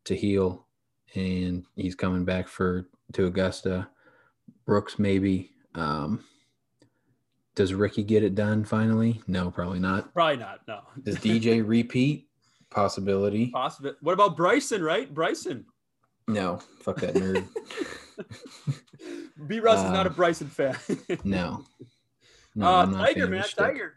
to 0.06 0.16
heal, 0.16 0.66
and 1.14 1.66
he's 1.76 1.96
coming 1.96 2.26
back 2.26 2.48
for 2.48 2.88
to 3.14 3.26
Augusta. 3.26 3.88
Brooks 4.66 4.98
maybe. 4.98 5.52
Um, 5.76 6.24
does 7.54 7.74
Rickie 7.74 8.04
get 8.04 8.24
it 8.24 8.36
done 8.36 8.66
finally? 8.66 9.22
No, 9.28 9.50
probably 9.50 9.80
not. 9.80 10.14
Probably 10.14 10.38
not. 10.38 10.62
No. 10.68 10.82
Does 11.04 11.18
DJ 11.18 11.64
repeat? 11.66 12.28
Possibility. 12.70 13.48
Possible. 13.48 13.94
What 14.02 14.14
about 14.14 14.36
Bryson? 14.36 14.84
Right, 14.84 15.14
Bryson. 15.14 15.66
No, 16.28 16.60
fuck 16.82 16.98
that 16.98 17.14
nerd. 17.14 17.48
B. 19.48 19.60
Russ 19.60 19.80
is 19.80 19.92
not 19.92 20.06
a 20.06 20.10
um, 20.10 20.16
Bryson 20.16 20.48
fan. 20.48 20.78
no. 21.24 21.64
No, 22.58 22.68
uh, 22.68 22.86
Tiger, 22.86 23.28
man, 23.28 23.44
Tiger. 23.58 23.96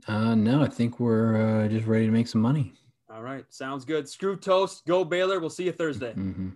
Uh, 0.08 0.34
no, 0.34 0.60
I 0.60 0.66
think 0.66 0.98
we're 0.98 1.64
uh, 1.64 1.68
just 1.68 1.86
ready 1.86 2.06
to 2.06 2.12
make 2.12 2.26
some 2.26 2.40
money. 2.40 2.72
All 3.08 3.22
right, 3.22 3.44
sounds 3.50 3.84
good. 3.84 4.08
Screw 4.08 4.36
toast. 4.36 4.84
Go 4.84 5.04
Baylor. 5.04 5.38
We'll 5.38 5.48
see 5.48 5.66
you 5.66 5.72
Thursday. 5.72 6.12
Mm-hmm. 6.12 6.48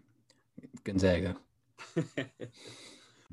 Gonzaga. 0.82 1.36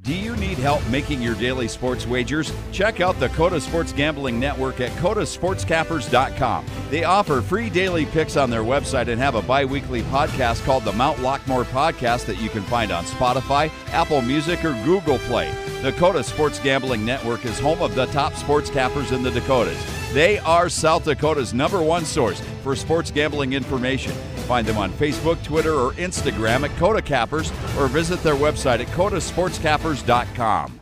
Do 0.03 0.13
you 0.13 0.35
need 0.35 0.57
help 0.57 0.85
making 0.89 1.21
your 1.21 1.33
daily 1.35 1.69
sports 1.69 2.05
wagers? 2.05 2.51
Check 2.73 2.99
out 2.99 3.17
the 3.21 3.29
Coda 3.29 3.61
Sports 3.61 3.93
Gambling 3.93 4.37
Network 4.37 4.81
at 4.81 4.91
codasportscappers.com. 4.97 6.65
They 6.89 7.05
offer 7.05 7.39
free 7.39 7.69
daily 7.69 8.05
picks 8.07 8.35
on 8.35 8.49
their 8.49 8.63
website 8.63 9.07
and 9.07 9.17
have 9.21 9.35
a 9.35 9.41
bi 9.41 9.63
weekly 9.63 10.01
podcast 10.01 10.61
called 10.65 10.83
the 10.83 10.91
Mount 10.91 11.19
Lockmore 11.19 11.63
Podcast 11.63 12.25
that 12.25 12.41
you 12.41 12.49
can 12.49 12.63
find 12.63 12.91
on 12.91 13.05
Spotify, 13.05 13.71
Apple 13.93 14.21
Music, 14.21 14.65
or 14.65 14.73
Google 14.83 15.19
Play. 15.19 15.49
The 15.81 15.93
Coda 15.93 16.21
Sports 16.21 16.59
Gambling 16.59 17.05
Network 17.05 17.45
is 17.45 17.57
home 17.57 17.81
of 17.81 17.95
the 17.95 18.07
top 18.07 18.33
sports 18.33 18.69
cappers 18.69 19.13
in 19.13 19.23
the 19.23 19.31
Dakotas. 19.31 19.81
They 20.11 20.37
are 20.39 20.67
South 20.67 21.05
Dakota's 21.05 21.53
number 21.53 21.81
one 21.81 22.03
source 22.03 22.41
for 22.61 22.75
sports 22.75 23.09
gambling 23.09 23.53
information. 23.53 24.13
Find 24.43 24.67
them 24.67 24.77
on 24.77 24.91
Facebook, 24.91 25.43
Twitter, 25.43 25.73
or 25.73 25.93
Instagram 25.93 26.69
at 26.69 26.77
Coda 26.77 27.01
Cappers 27.01 27.51
or 27.77 27.87
visit 27.87 28.21
their 28.23 28.35
website 28.35 28.79
at 28.79 28.87
codasportscappers.com. 28.87 30.79